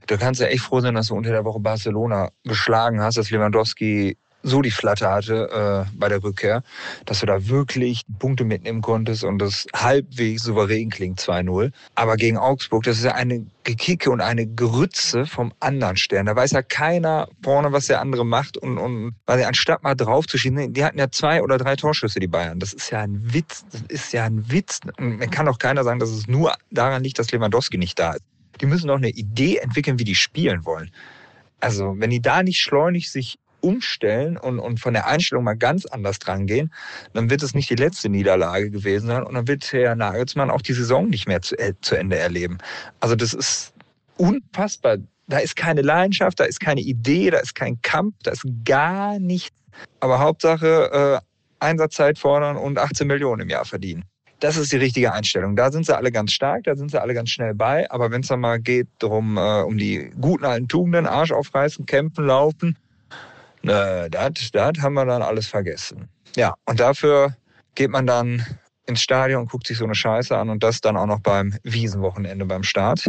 Du 0.07 0.17
kannst 0.17 0.41
ja 0.41 0.48
echt 0.48 0.63
froh 0.63 0.81
sein, 0.81 0.95
dass 0.95 1.07
du 1.07 1.15
unter 1.15 1.31
der 1.31 1.45
Woche 1.45 1.60
Barcelona 1.60 2.29
geschlagen 2.43 3.01
hast, 3.01 3.17
dass 3.17 3.31
Lewandowski 3.31 4.17
so 4.43 4.62
die 4.62 4.72
Flatte 4.72 5.10
hatte 5.10 5.88
äh, 5.89 5.91
bei 5.98 6.10
der 6.10 6.22
Rückkehr, 6.22 6.63
dass 7.05 7.22
du 7.22 7.25
da 7.25 7.48
wirklich 7.48 8.01
Punkte 8.19 8.43
mitnehmen 8.43 8.81
konntest 8.81 9.24
und 9.24 9.39
das 9.39 9.65
halbwegs 9.74 10.43
souverän 10.43 10.89
klingt 10.89 11.19
2-0. 11.19 11.72
Aber 11.95 12.17
gegen 12.17 12.38
Augsburg, 12.38 12.83
das 12.83 12.98
ist 12.98 13.05
ja 13.05 13.15
eine 13.15 13.45
Gekicke 13.63 14.12
und 14.12 14.19
eine 14.19 14.45
Gerütze 14.45 15.25
vom 15.25 15.53
anderen 15.62 15.95
Stern. 15.95 16.25
Da 16.25 16.36
weiß 16.36 16.51
ja 16.51 16.62
keiner 16.62 17.29
vorne, 17.41 17.72
was 17.72 17.88
der 17.88 18.01
andere 18.01 18.25
macht 18.25 18.57
und, 18.57 18.77
und 18.77 19.15
weil 19.25 19.43
anstatt 19.45 19.81
mal 19.83 19.95
drauf 19.95 20.27
zu 20.27 20.38
schießen, 20.38 20.74
die 20.74 20.83
hatten 20.83 21.00
ja 21.00 21.10
zwei 21.10 21.41
oder 21.41 21.57
drei 21.57 21.77
Torschüsse, 21.77 22.19
die 22.19 22.27
Bayern. 22.27 22.60
Das 22.60 22.74
ist 22.74 22.91
ja 22.91 23.00
ein 23.00 23.33
Witz. 23.33 23.63
Das 23.72 23.81
ist 23.88 24.12
ja 24.12 24.25
ein 24.25 24.51
Witz. 24.51 24.81
Und 24.98 25.19
man 25.19 25.29
kann 25.31 25.48
auch 25.48 25.57
keiner 25.57 25.86
sagen, 25.86 26.00
dass 26.00 26.10
es 26.10 26.27
nur 26.27 26.53
daran 26.69 27.03
liegt, 27.03 27.17
dass 27.17 27.31
Lewandowski 27.31 27.77
nicht 27.77 27.98
da 27.98 28.12
ist 28.13 28.32
die 28.62 28.65
müssen 28.65 28.88
doch 28.88 28.98
eine 28.98 29.10
Idee 29.10 29.57
entwickeln, 29.57 30.00
wie 30.00 30.03
die 30.03 30.15
spielen 30.15 30.65
wollen. 30.65 30.91
Also, 31.60 31.95
wenn 31.98 32.10
die 32.10 32.22
da 32.22 32.43
nicht 32.43 32.60
schleunig 32.60 33.12
sich 33.12 33.39
umstellen 33.62 34.38
und, 34.38 34.60
und 34.60 34.79
von 34.79 34.93
der 34.93 35.07
Einstellung 35.07 35.45
mal 35.45 35.53
ganz 35.53 35.86
anders 35.86 36.19
dran 36.19 36.45
gehen, 36.45 36.74
dann 37.13 37.29
wird 37.29 37.41
es 37.41 37.55
nicht 37.55 37.69
die 37.69 37.75
letzte 37.75 38.10
Niederlage 38.10 38.69
gewesen 38.69 39.07
sein 39.07 39.24
und 39.24 39.33
dann 39.36 39.48
wird 39.48 39.72
Herr 39.72 39.95
Nagelsmann 39.95 40.51
auch 40.51 40.62
die 40.62 40.74
Saison 40.74 41.10
nicht 41.10 41.27
mehr 41.27 41.41
zu, 41.41 41.57
äh, 41.57 41.74
zu 41.81 41.95
Ende 41.95 42.17
erleben. 42.17 42.57
Also 43.00 43.15
das 43.15 43.33
ist 43.33 43.74
unfassbar. 44.17 44.98
Da 45.27 45.38
ist 45.38 45.55
keine 45.55 45.81
Leidenschaft, 45.81 46.41
da 46.41 46.43
ist 46.43 46.60
keine 46.60 46.81
Idee, 46.81 47.29
da 47.29 47.39
ist 47.39 47.55
kein 47.55 47.81
Kampf, 47.81 48.15
da 48.24 48.31
ist 48.31 48.43
gar 48.65 49.17
nichts. 49.19 49.55
Aber 50.01 50.19
Hauptsache 50.19 51.22
äh, 51.22 51.65
Einsatzzeit 51.65 52.19
fordern 52.19 52.57
und 52.57 52.77
18 52.77 53.07
Millionen 53.07 53.43
im 53.43 53.50
Jahr 53.50 53.63
verdienen 53.63 54.03
das 54.43 54.57
ist 54.57 54.73
die 54.73 54.77
richtige 54.77 55.13
Einstellung. 55.13 55.55
Da 55.55 55.71
sind 55.71 55.85
sie 55.85 55.95
alle 55.95 56.12
ganz 56.12 56.33
stark, 56.33 56.65
da 56.65 56.75
sind 56.75 56.91
sie 56.91 57.01
alle 57.01 57.13
ganz 57.13 57.29
schnell 57.29 57.55
bei. 57.55 57.89
Aber 57.89 58.12
wenn 58.12 58.21
es 58.21 58.27
dann 58.27 58.41
mal 58.41 58.59
geht 58.59 58.88
darum, 59.00 59.38
äh, 59.38 59.62
um 59.62 59.77
die 59.77 60.12
guten 60.19 60.43
alten 60.43 60.67
Tugenden, 60.67 61.07
Arsch 61.07 61.31
aufreißen, 61.31 61.85
kämpfen, 61.85 62.25
laufen, 62.25 62.77
ne, 63.62 64.09
das 64.12 64.51
haben 64.81 64.93
wir 64.95 65.05
dann 65.05 65.21
alles 65.21 65.47
vergessen. 65.47 66.09
Ja, 66.35 66.55
und 66.65 66.81
dafür 66.81 67.38
geht 67.75 67.89
man 67.89 68.05
dann 68.05 68.45
ins 68.85 69.01
Stadion 69.01 69.43
und 69.43 69.51
guckt 69.51 69.65
sich 69.65 69.77
so 69.77 69.85
eine 69.85 69.95
Scheiße 69.95 70.38
an 70.38 70.50
und 70.50 70.62
das 70.62 70.81
dann 70.81 70.97
auch 70.97 71.05
noch 71.05 71.21
beim 71.21 71.55
Wiesenwochenende 71.63 72.45
beim 72.45 72.63
Start. 72.63 73.07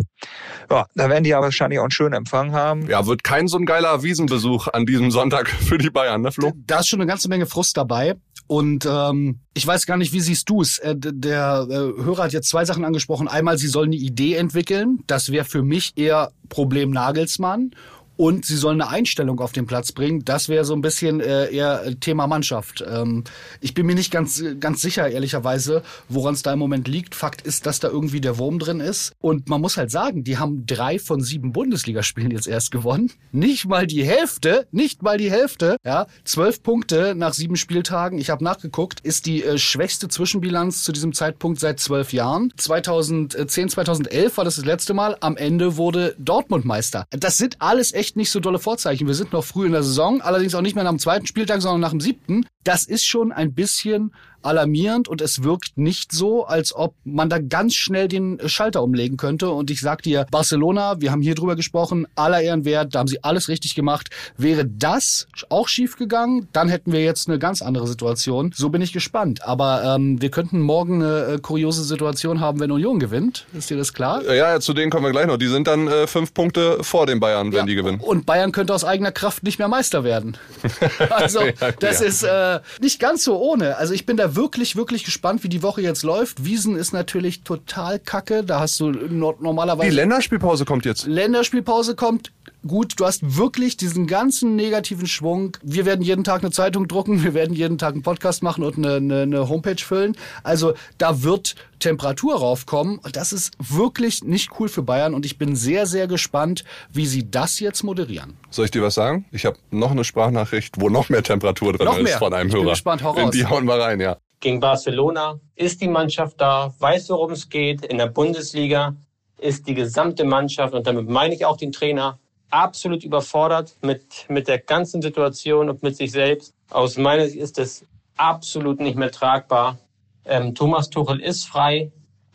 Ja, 0.71 0.87
da 0.95 1.09
werden 1.09 1.25
die 1.25 1.31
ja 1.31 1.41
wahrscheinlich 1.41 1.81
auch 1.81 1.85
einen 1.85 1.91
schönen 1.91 2.15
Empfang 2.15 2.53
haben. 2.53 2.89
Ja, 2.89 3.07
wird 3.07 3.25
kein 3.25 3.49
so 3.49 3.59
ein 3.59 3.67
geiler 3.67 4.05
Wiesenbesuch 4.05 4.69
an 4.69 4.87
diesem 4.87 5.11
Sonntag 5.11 5.49
für 5.69 5.79
die 5.79 5.91
Bayern, 5.91 6.23
ne 6.23 6.31
Flo? 6.31 6.53
Da 6.67 6.79
ist 6.79 6.89
schon 6.89 7.01
eine 7.01 7.09
ganze 7.09 7.29
Menge 7.29 7.47
Frust 7.47 7.77
dabei. 7.77 8.15
Und 8.47 8.87
ähm, 8.87 9.41
ich 9.55 9.67
weiß 9.67 9.87
gar 9.87 9.97
nicht, 9.97 10.13
wie 10.13 10.21
siehst 10.21 10.49
du 10.51 10.61
es? 10.61 10.79
Äh, 10.79 10.95
der 10.97 11.67
äh, 11.69 11.75
Hörer 11.75 12.25
hat 12.25 12.33
jetzt 12.33 12.49
zwei 12.49 12.65
Sachen 12.65 12.85
angesprochen. 12.85 13.29
Einmal, 13.29 13.57
sie 13.57 13.69
sollen 13.69 13.89
eine 13.89 13.97
Idee 13.97 14.35
entwickeln. 14.35 15.03
Das 15.07 15.33
wäre 15.33 15.45
für 15.45 15.63
mich 15.63 15.93
eher 15.97 16.33
Problem 16.49 16.91
Nagelsmann 16.91 17.71
und 18.17 18.45
sie 18.45 18.57
sollen 18.57 18.81
eine 18.81 18.91
Einstellung 18.91 19.41
auf 19.41 19.53
den 19.53 19.67
Platz 19.67 19.93
bringen. 19.93 20.25
Das 20.25 20.49
wäre 20.49 20.65
so 20.65 20.75
ein 20.75 20.81
bisschen 20.81 21.21
äh, 21.21 21.51
eher 21.51 21.99
Thema 22.01 22.27
Mannschaft. 22.27 22.85
Ähm, 22.87 23.25
ich 23.61 23.75
bin 23.75 23.87
mir 23.87 23.95
nicht 23.95 24.11
ganz, 24.11 24.43
ganz 24.61 24.81
sicher, 24.83 25.09
ehrlicherweise, 25.09 25.83
woran 26.09 26.35
es 26.35 26.43
da 26.43 26.53
im 26.53 26.59
Moment 26.59 26.89
liegt. 26.89 27.15
Fakt 27.15 27.43
ist, 27.43 27.67
dass 27.67 27.81
da 27.81 27.89
irgendwie 27.89 28.21
der 28.21 28.39
Wurm 28.39 28.59
drin 28.59 28.81
ist. 28.81 29.13
Und 29.21 29.49
man 29.49 29.61
muss 29.61 29.77
halt 29.77 29.91
sagen, 29.91 30.25
die 30.25 30.39
haben 30.39 30.67
drei 30.67 30.99
von 30.99 31.21
sieben 31.21 31.53
Bundesligaspielen 31.53 32.31
jetzt 32.31 32.47
erst 32.47 32.71
gewonnen. 32.71 33.11
Nicht 33.33 33.67
mal 33.67 33.87
die 33.87 34.05
Hälfte, 34.05 34.67
nicht 34.71 35.03
mal 35.03 35.19
die 35.19 35.31
Hälfte. 35.31 35.77
Ja, 35.85 36.07
zwölf 36.25 36.63
Punkte 36.63 37.15
nach 37.17 37.35
sieben 37.35 37.57
Spieltagen. 37.57 38.19
Ich 38.19 38.31
habe 38.31 38.45
nachgeguckt, 38.45 39.01
ist 39.01 39.27
die 39.27 39.43
äh, 39.43 39.59
schwächste 39.59 40.09
Zwischenbilanz 40.09 40.85
zu 40.85 40.93
diesem 40.93 41.13
Zeitpunkt 41.13 41.61
seit 41.61 41.81
zwölf 41.81 42.13
Jahren. 42.13 42.53
2010, 42.57 43.69
2011 43.69 44.37
war 44.37 44.45
das 44.45 44.57
das 44.57 44.65
letzte 44.65 44.95
Mal. 44.95 45.17
Am 45.21 45.37
Ende 45.37 45.77
wurde 45.77 46.15
Dortmund 46.19 46.65
Meister. 46.65 47.07
Das 47.11 47.37
sind 47.37 47.61
alles 47.61 47.93
echt 47.93 48.04
echt 48.05 48.17
nicht 48.17 48.31
so 48.31 48.39
dolle 48.39 48.59
Vorzeichen. 48.59 49.07
Wir 49.07 49.15
sind 49.15 49.33
noch 49.33 49.45
früh 49.45 49.65
in 49.65 49.73
der 49.73 49.83
Saison, 49.83 50.21
allerdings 50.21 50.55
auch 50.55 50.61
nicht 50.61 50.75
mehr 50.75 50.85
nach 50.85 50.91
dem 50.91 50.99
zweiten 50.99 51.27
Spieltag, 51.27 51.63
sondern 51.63 51.81
nach 51.81 51.91
dem 51.91 52.01
siebten. 52.01 52.45
Das 52.63 52.85
ist 52.85 53.07
schon 53.07 53.33
ein 53.33 53.55
bisschen 53.55 54.13
alarmierend 54.45 55.09
und 55.09 55.21
es 55.21 55.43
wirkt 55.43 55.77
nicht 55.77 56.13
so, 56.13 56.45
als 56.45 56.75
ob 56.75 56.95
man 57.05 57.29
da 57.29 57.39
ganz 57.39 57.75
schnell 57.75 58.09
den 58.09 58.39
Schalter 58.47 58.83
umlegen 58.83 59.17
könnte. 59.17 59.51
Und 59.51 59.71
ich 59.71 59.81
sag 59.81 60.03
dir, 60.03 60.27
Barcelona, 60.31 61.01
wir 61.01 61.11
haben 61.11 61.23
hier 61.23 61.35
drüber 61.35 61.57
gesprochen, 61.57 62.07
aller 62.15 62.41
Ehren 62.41 62.65
wert, 62.65 62.95
da 62.95 63.01
haben 63.01 63.09
sie 63.09 63.23
alles 63.23 63.49
richtig 63.49 63.75
gemacht. 63.75 64.11
Wäre 64.37 64.65
das 64.65 65.27
auch 65.49 65.69
schief 65.69 65.97
gegangen, 65.97 66.49
dann 66.53 66.69
hätten 66.69 66.93
wir 66.93 67.03
jetzt 67.03 67.29
eine 67.29 67.39
ganz 67.39 67.63
andere 67.63 67.87
Situation. 67.87 68.53
So 68.55 68.69
bin 68.69 68.83
ich 68.83 68.93
gespannt. 68.93 69.47
Aber 69.47 69.83
ähm, 69.85 70.21
wir 70.21 70.31
könnten 70.31 70.61
morgen 70.61 71.03
eine 71.03 71.35
äh, 71.35 71.39
kuriose 71.39 71.85
Situation 71.85 72.41
haben, 72.41 72.61
wenn 72.61 72.71
Union 72.71 72.99
gewinnt. 72.99 73.47
Ist 73.57 73.71
dir 73.71 73.77
das 73.77 73.93
klar? 73.93 74.23
Ja, 74.33 74.61
zu 74.61 74.73
denen 74.73 74.91
kommen 74.91 75.05
wir 75.05 75.13
gleich 75.13 75.27
noch. 75.27 75.37
Die 75.37 75.49
sind 75.49 75.67
dann 75.67 75.89
äh, 75.89 76.07
fünf 76.07 76.35
Punkte 76.35 76.79
vor 76.83 77.07
den 77.07 77.21
Bayern, 77.21 77.53
wenn 77.53 77.61
ja, 77.61 77.67
die 77.67 77.75
gewinnen. 77.75 78.01
Und 78.01 78.27
Bayern 78.27 78.53
könnte 78.53 78.75
aus 78.75 78.85
eigener 78.85 79.13
Kraft 79.13 79.43
nicht 79.43 79.59
mehr 79.59 79.69
Meister 79.69 80.05
werden. 80.05 80.37
also 81.11 81.41
das 81.81 82.01
ja. 82.01 82.07
ist 82.07 82.23
äh, 82.23 82.61
nicht 82.81 83.01
ganz 83.01 83.25
so 83.25 83.39
ohne. 83.39 83.77
Also 83.77 83.95
ich 83.95 84.07
bin 84.07 84.17
da 84.17 84.34
wirklich, 84.37 84.77
wirklich 84.77 85.05
gespannt, 85.05 85.45
wie 85.45 85.49
die 85.49 85.63
Woche 85.63 85.83
jetzt 85.83 86.03
läuft. 86.03 86.45
Wiesen 86.45 86.77
ist 86.77 86.93
natürlich 86.93 87.43
total 87.43 87.99
kacke. 87.99 88.45
Da 88.45 88.61
hast 88.61 88.79
du 88.81 88.91
normalerweise. 88.91 89.91
Die 89.91 89.97
Länderspielpause 89.97 90.65
kommt 90.65 90.85
jetzt. 90.85 91.07
Länderspielpause 91.07 91.95
kommt 91.95 92.33
gut, 92.67 92.95
du 92.99 93.05
hast 93.05 93.37
wirklich 93.37 93.77
diesen 93.77 94.07
ganzen 94.07 94.57
negativen 94.57 95.07
Schwung. 95.07 95.57
Wir 95.63 95.85
werden 95.85 96.03
jeden 96.03 96.25
Tag 96.25 96.43
eine 96.43 96.51
Zeitung 96.51 96.89
drucken, 96.89 97.23
wir 97.23 97.35
werden 97.35 97.55
jeden 97.55 97.79
Tag 97.79 97.93
einen 97.95 98.03
Podcast 98.03 98.43
machen 98.43 98.65
und 98.65 98.77
eine, 98.77 98.97
eine, 98.97 99.23
eine 99.23 99.49
Homepage 99.49 99.77
füllen. 99.77 100.17
Also 100.43 100.75
da 100.99 101.23
wird 101.23 101.55
Temperatur 101.79 102.37
raufkommen. 102.37 103.01
Das 103.13 103.33
ist 103.33 103.53
wirklich 103.59 104.25
nicht 104.25 104.51
cool 104.59 104.69
für 104.69 104.83
Bayern 104.83 105.15
und 105.15 105.27
ich 105.27 105.39
bin 105.39 105.57
sehr, 105.57 105.87
sehr 105.87 106.07
gespannt, 106.07 106.65
wie 106.93 107.07
sie 107.07 107.31
das 107.31 107.61
jetzt 107.61 107.83
moderieren. 107.83 108.35
Soll 108.51 108.67
ich 108.67 108.71
dir 108.71 108.83
was 108.83 108.95
sagen? 108.95 109.27
Ich 109.33 109.45
habe 109.45 109.59
noch 109.71 109.91
eine 109.91 110.05
Sprachnachricht, 110.05 110.81
wo 110.81 110.89
noch 110.89 111.09
mehr 111.09 111.23
Temperatur 111.23 111.75
drin 111.75 111.87
noch 111.87 111.99
ist 111.99 112.05
mehr. 112.05 112.19
von 112.19 112.33
einem 112.33 112.49
ich 112.49 112.55
Hörer. 112.55 112.65
Bin 112.65 112.71
gespannt, 112.71 113.03
hau 113.03 113.15
In 113.15 113.25
raus. 113.25 113.31
die 113.33 113.47
hauen 113.47 113.67
wir 113.67 113.75
rein, 113.79 114.01
ja. 114.01 114.17
Gegen 114.45 114.61
Barcelona 114.61 115.41
ist 115.55 115.81
die 115.81 115.89
Mannschaft 115.89 116.39
da, 116.39 116.75
weiß, 116.79 117.09
worum 117.09 117.31
es 117.31 117.49
geht. 117.49 117.83
In 117.87 117.97
der 117.97 118.09
Bundesliga 118.09 118.95
ist 119.39 119.67
die 119.67 119.73
gesamte 119.73 120.25
Mannschaft 120.25 120.75
und 120.75 120.87
damit 120.87 121.09
meine 121.09 121.35
ich 121.35 121.47
auch 121.47 121.57
den 121.57 121.73
Trainer 121.73 122.19
absolut 122.51 123.05
überfordert 123.05 123.75
mit, 123.81 124.27
mit 124.29 124.47
der 124.47 124.59
ganzen 124.59 125.01
Situation 125.01 125.71
und 125.71 125.83
mit 125.83 125.97
sich 125.97 126.13
selbst. 126.13 126.53
Aus 126.69 126.99
meiner 126.99 127.25
Sicht 127.25 127.39
ist 127.39 127.59
es 127.59 127.87
absolut 128.19 128.81
nicht 128.81 128.99
mehr 128.99 129.11
tragbar. 129.11 129.79
Ähm, 130.27 130.55
Thomas 130.55 130.91
Tuchel 130.91 131.21
ist 131.21 131.47
frei. 131.47 131.91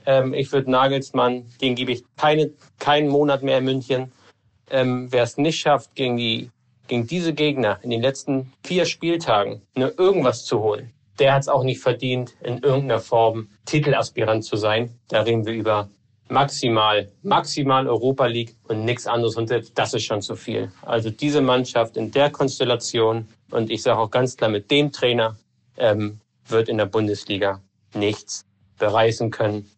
Ähm, 0.07 0.33
ich 0.33 0.51
würde 0.51 0.71
Nagelsmann, 0.71 1.45
den 1.61 1.75
gebe 1.75 1.91
ich 1.91 2.03
keine, 2.17 2.49
keinen 2.79 3.09
Monat 3.09 3.43
mehr 3.43 3.59
in 3.59 3.65
München. 3.65 4.11
Ähm, 4.71 5.11
wer 5.11 5.21
es 5.21 5.37
nicht 5.37 5.59
schafft, 5.59 5.93
gegen, 5.93 6.17
die, 6.17 6.49
gegen 6.87 7.05
diese 7.05 7.35
Gegner 7.35 7.77
in 7.83 7.91
den 7.91 8.01
letzten 8.01 8.51
vier 8.63 8.87
Spieltagen 8.87 9.61
nur 9.75 9.99
irgendwas 9.99 10.43
zu 10.43 10.59
holen, 10.61 10.91
der 11.19 11.33
hat 11.33 11.41
es 11.41 11.47
auch 11.47 11.63
nicht 11.63 11.81
verdient, 11.81 12.35
in 12.41 12.59
irgendeiner 12.59 12.99
Form 12.99 13.49
Titelaspirant 13.65 14.43
zu 14.43 14.55
sein. 14.55 14.99
Da 15.09 15.21
reden 15.21 15.45
wir 15.45 15.53
über 15.53 15.89
maximal, 16.29 17.11
maximal 17.21 17.87
Europa 17.87 18.25
League 18.25 18.55
und 18.67 18.85
nichts 18.85 19.07
anderes. 19.07 19.35
Und 19.35 19.51
das 19.75 19.93
ist 19.93 20.03
schon 20.03 20.21
zu 20.21 20.35
viel. 20.35 20.71
Also 20.83 21.09
diese 21.09 21.41
Mannschaft 21.41 21.97
in 21.97 22.11
der 22.11 22.29
Konstellation 22.29 23.27
und 23.51 23.69
ich 23.69 23.81
sage 23.81 23.99
auch 23.99 24.11
ganz 24.11 24.37
klar 24.37 24.49
mit 24.49 24.69
dem 24.71 24.91
Trainer 24.91 25.35
ähm, 25.77 26.19
wird 26.47 26.69
in 26.69 26.77
der 26.77 26.85
Bundesliga 26.85 27.61
nichts 27.93 28.45
bereißen 28.77 29.31
können. 29.31 29.69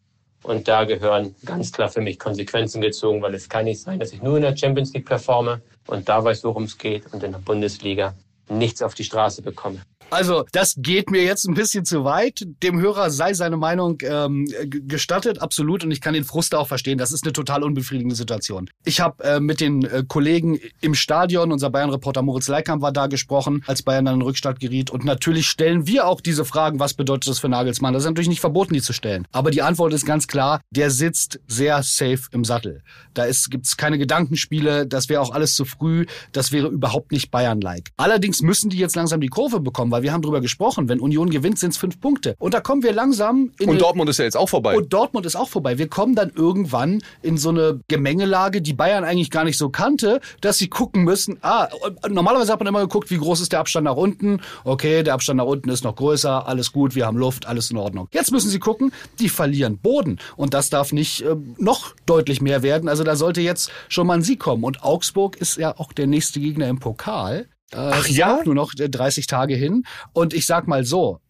Und 0.42 0.66
da 0.66 0.84
gehören 0.84 1.34
ganz 1.44 1.72
klar 1.72 1.88
für 1.88 2.00
mich 2.00 2.18
Konsequenzen 2.18 2.80
gezogen, 2.80 3.22
weil 3.22 3.34
es 3.34 3.48
kann 3.48 3.64
nicht 3.64 3.80
sein, 3.80 4.00
dass 4.00 4.12
ich 4.12 4.22
nur 4.22 4.36
in 4.36 4.42
der 4.42 4.56
Champions 4.56 4.92
League 4.92 5.06
performe 5.06 5.62
und 5.86 6.08
da 6.08 6.22
weiß, 6.22 6.42
worum 6.44 6.64
es 6.64 6.76
geht 6.76 7.12
und 7.12 7.22
in 7.22 7.32
der 7.32 7.38
Bundesliga 7.38 8.14
nichts 8.48 8.82
auf 8.82 8.94
die 8.94 9.04
Straße 9.04 9.40
bekomme. 9.42 9.80
Also, 10.12 10.44
das 10.52 10.74
geht 10.76 11.10
mir 11.10 11.24
jetzt 11.24 11.48
ein 11.48 11.54
bisschen 11.54 11.86
zu 11.86 12.04
weit. 12.04 12.44
Dem 12.62 12.78
Hörer 12.78 13.08
sei 13.08 13.32
seine 13.32 13.56
Meinung 13.56 13.96
ähm, 14.02 14.46
gestattet, 14.68 15.40
absolut. 15.40 15.84
Und 15.84 15.90
ich 15.90 16.02
kann 16.02 16.12
den 16.12 16.24
Frust 16.24 16.54
auch 16.54 16.68
verstehen. 16.68 16.98
Das 16.98 17.12
ist 17.12 17.24
eine 17.24 17.32
total 17.32 17.62
unbefriedigende 17.62 18.14
Situation. 18.14 18.68
Ich 18.84 19.00
habe 19.00 19.24
äh, 19.24 19.40
mit 19.40 19.62
den 19.62 19.86
äh, 19.86 20.04
Kollegen 20.06 20.58
im 20.82 20.94
Stadion, 20.94 21.50
unser 21.50 21.70
Bayern-Reporter 21.70 22.20
Moritz 22.20 22.48
Leikamp 22.48 22.82
war 22.82 22.92
da 22.92 23.06
gesprochen, 23.06 23.64
als 23.66 23.82
Bayern 23.82 24.04
dann 24.04 24.14
in 24.16 24.20
den 24.20 24.26
Rückstand 24.26 24.60
geriet. 24.60 24.90
Und 24.90 25.06
natürlich 25.06 25.46
stellen 25.46 25.86
wir 25.86 26.06
auch 26.06 26.20
diese 26.20 26.44
Fragen, 26.44 26.78
was 26.78 26.92
bedeutet 26.92 27.30
das 27.30 27.38
für 27.38 27.48
Nagelsmann? 27.48 27.94
Das 27.94 28.02
ist 28.02 28.08
natürlich 28.10 28.28
nicht 28.28 28.40
verboten, 28.40 28.74
die 28.74 28.82
zu 28.82 28.92
stellen. 28.92 29.26
Aber 29.32 29.50
die 29.50 29.62
Antwort 29.62 29.94
ist 29.94 30.04
ganz 30.04 30.26
klar, 30.26 30.60
der 30.70 30.90
sitzt 30.90 31.40
sehr 31.46 31.82
safe 31.82 32.24
im 32.32 32.44
Sattel. 32.44 32.82
Da 33.14 33.24
gibt 33.48 33.64
es 33.64 33.78
keine 33.78 33.96
Gedankenspiele, 33.96 34.86
das 34.86 35.08
wäre 35.08 35.22
auch 35.22 35.32
alles 35.32 35.54
zu 35.54 35.64
früh, 35.64 36.04
das 36.32 36.52
wäre 36.52 36.68
überhaupt 36.68 37.12
nicht 37.12 37.30
Bayern-like. 37.30 37.92
Allerdings 37.96 38.42
müssen 38.42 38.68
die 38.68 38.76
jetzt 38.76 38.94
langsam 38.94 39.22
die 39.22 39.28
Kurve 39.28 39.60
bekommen, 39.60 39.90
weil 39.90 40.01
wir 40.02 40.12
haben 40.12 40.22
drüber 40.22 40.40
gesprochen, 40.40 40.88
wenn 40.88 41.00
Union 41.00 41.30
gewinnt, 41.30 41.58
sind 41.58 41.70
es 41.70 41.78
fünf 41.78 42.00
Punkte. 42.00 42.34
Und 42.38 42.54
da 42.54 42.60
kommen 42.60 42.82
wir 42.82 42.92
langsam 42.92 43.52
in 43.58 43.68
Und 43.68 43.80
Dortmund 43.80 44.10
ist 44.10 44.18
ja 44.18 44.24
jetzt 44.24 44.36
auch 44.36 44.48
vorbei. 44.48 44.76
Und 44.76 44.92
Dortmund 44.92 45.26
ist 45.26 45.36
auch 45.36 45.48
vorbei. 45.48 45.78
Wir 45.78 45.88
kommen 45.88 46.14
dann 46.14 46.30
irgendwann 46.34 47.02
in 47.22 47.38
so 47.38 47.50
eine 47.50 47.80
Gemengelage, 47.88 48.62
die 48.62 48.72
Bayern 48.72 49.04
eigentlich 49.04 49.30
gar 49.30 49.44
nicht 49.44 49.58
so 49.58 49.70
kannte, 49.70 50.20
dass 50.40 50.58
sie 50.58 50.68
gucken 50.68 51.04
müssen, 51.04 51.38
ah, 51.42 51.68
normalerweise 52.08 52.52
hat 52.52 52.60
man 52.60 52.66
immer 52.66 52.80
geguckt, 52.80 53.10
wie 53.10 53.18
groß 53.18 53.40
ist 53.40 53.52
der 53.52 53.60
Abstand 53.60 53.84
nach 53.84 53.96
unten. 53.96 54.40
Okay, 54.64 55.02
der 55.02 55.14
Abstand 55.14 55.38
nach 55.38 55.46
unten 55.46 55.70
ist 55.70 55.84
noch 55.84 55.96
größer, 55.96 56.46
alles 56.46 56.72
gut, 56.72 56.94
wir 56.94 57.06
haben 57.06 57.16
Luft, 57.16 57.46
alles 57.46 57.70
in 57.70 57.76
Ordnung. 57.76 58.08
Jetzt 58.12 58.32
müssen 58.32 58.50
sie 58.50 58.58
gucken, 58.58 58.92
die 59.18 59.28
verlieren 59.28 59.78
Boden. 59.78 60.18
Und 60.36 60.54
das 60.54 60.70
darf 60.70 60.92
nicht 60.92 61.22
äh, 61.22 61.36
noch 61.58 61.94
deutlich 62.06 62.40
mehr 62.40 62.62
werden. 62.62 62.88
Also 62.88 63.04
da 63.04 63.16
sollte 63.16 63.40
jetzt 63.40 63.70
schon 63.88 64.06
mal 64.06 64.14
ein 64.14 64.22
Sieg 64.22 64.40
kommen. 64.40 64.64
Und 64.64 64.82
Augsburg 64.82 65.36
ist 65.36 65.56
ja 65.56 65.78
auch 65.78 65.92
der 65.92 66.06
nächste 66.06 66.40
Gegner 66.40 66.68
im 66.68 66.78
Pokal. 66.78 67.46
Äh, 67.72 67.76
Ach 67.76 68.06
ja? 68.08 68.38
Auch 68.38 68.44
nur 68.44 68.54
noch 68.54 68.72
30 68.74 69.26
Tage 69.26 69.54
hin. 69.54 69.84
Und 70.12 70.34
ich 70.34 70.46
sag 70.46 70.68
mal 70.68 70.84
so, 70.84 71.20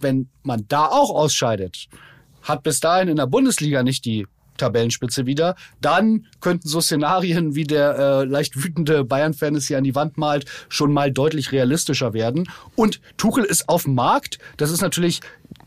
wenn 0.00 0.28
man 0.42 0.64
da 0.68 0.86
auch 0.86 1.10
ausscheidet, 1.10 1.88
hat 2.42 2.62
bis 2.62 2.80
dahin 2.80 3.08
in 3.08 3.16
der 3.16 3.26
Bundesliga 3.26 3.82
nicht 3.82 4.04
die 4.04 4.26
Tabellenspitze 4.56 5.26
wieder, 5.26 5.56
dann 5.80 6.26
könnten 6.40 6.68
so 6.68 6.80
Szenarien, 6.80 7.54
wie 7.54 7.64
der 7.64 7.98
äh, 7.98 8.24
leicht 8.24 8.62
wütende 8.62 9.04
Bayern-Fan 9.04 9.54
es 9.54 9.68
hier 9.68 9.78
an 9.78 9.84
die 9.84 9.94
Wand 9.94 10.18
malt, 10.18 10.44
schon 10.68 10.92
mal 10.92 11.10
deutlich 11.10 11.52
realistischer 11.52 12.12
werden. 12.12 12.48
Und 12.76 13.00
Tuchel 13.16 13.44
ist 13.44 13.68
auf 13.68 13.84
dem 13.84 13.94
Markt. 13.94 14.38
Das 14.58 14.70
ist 14.70 14.82
natürlich 14.82 15.20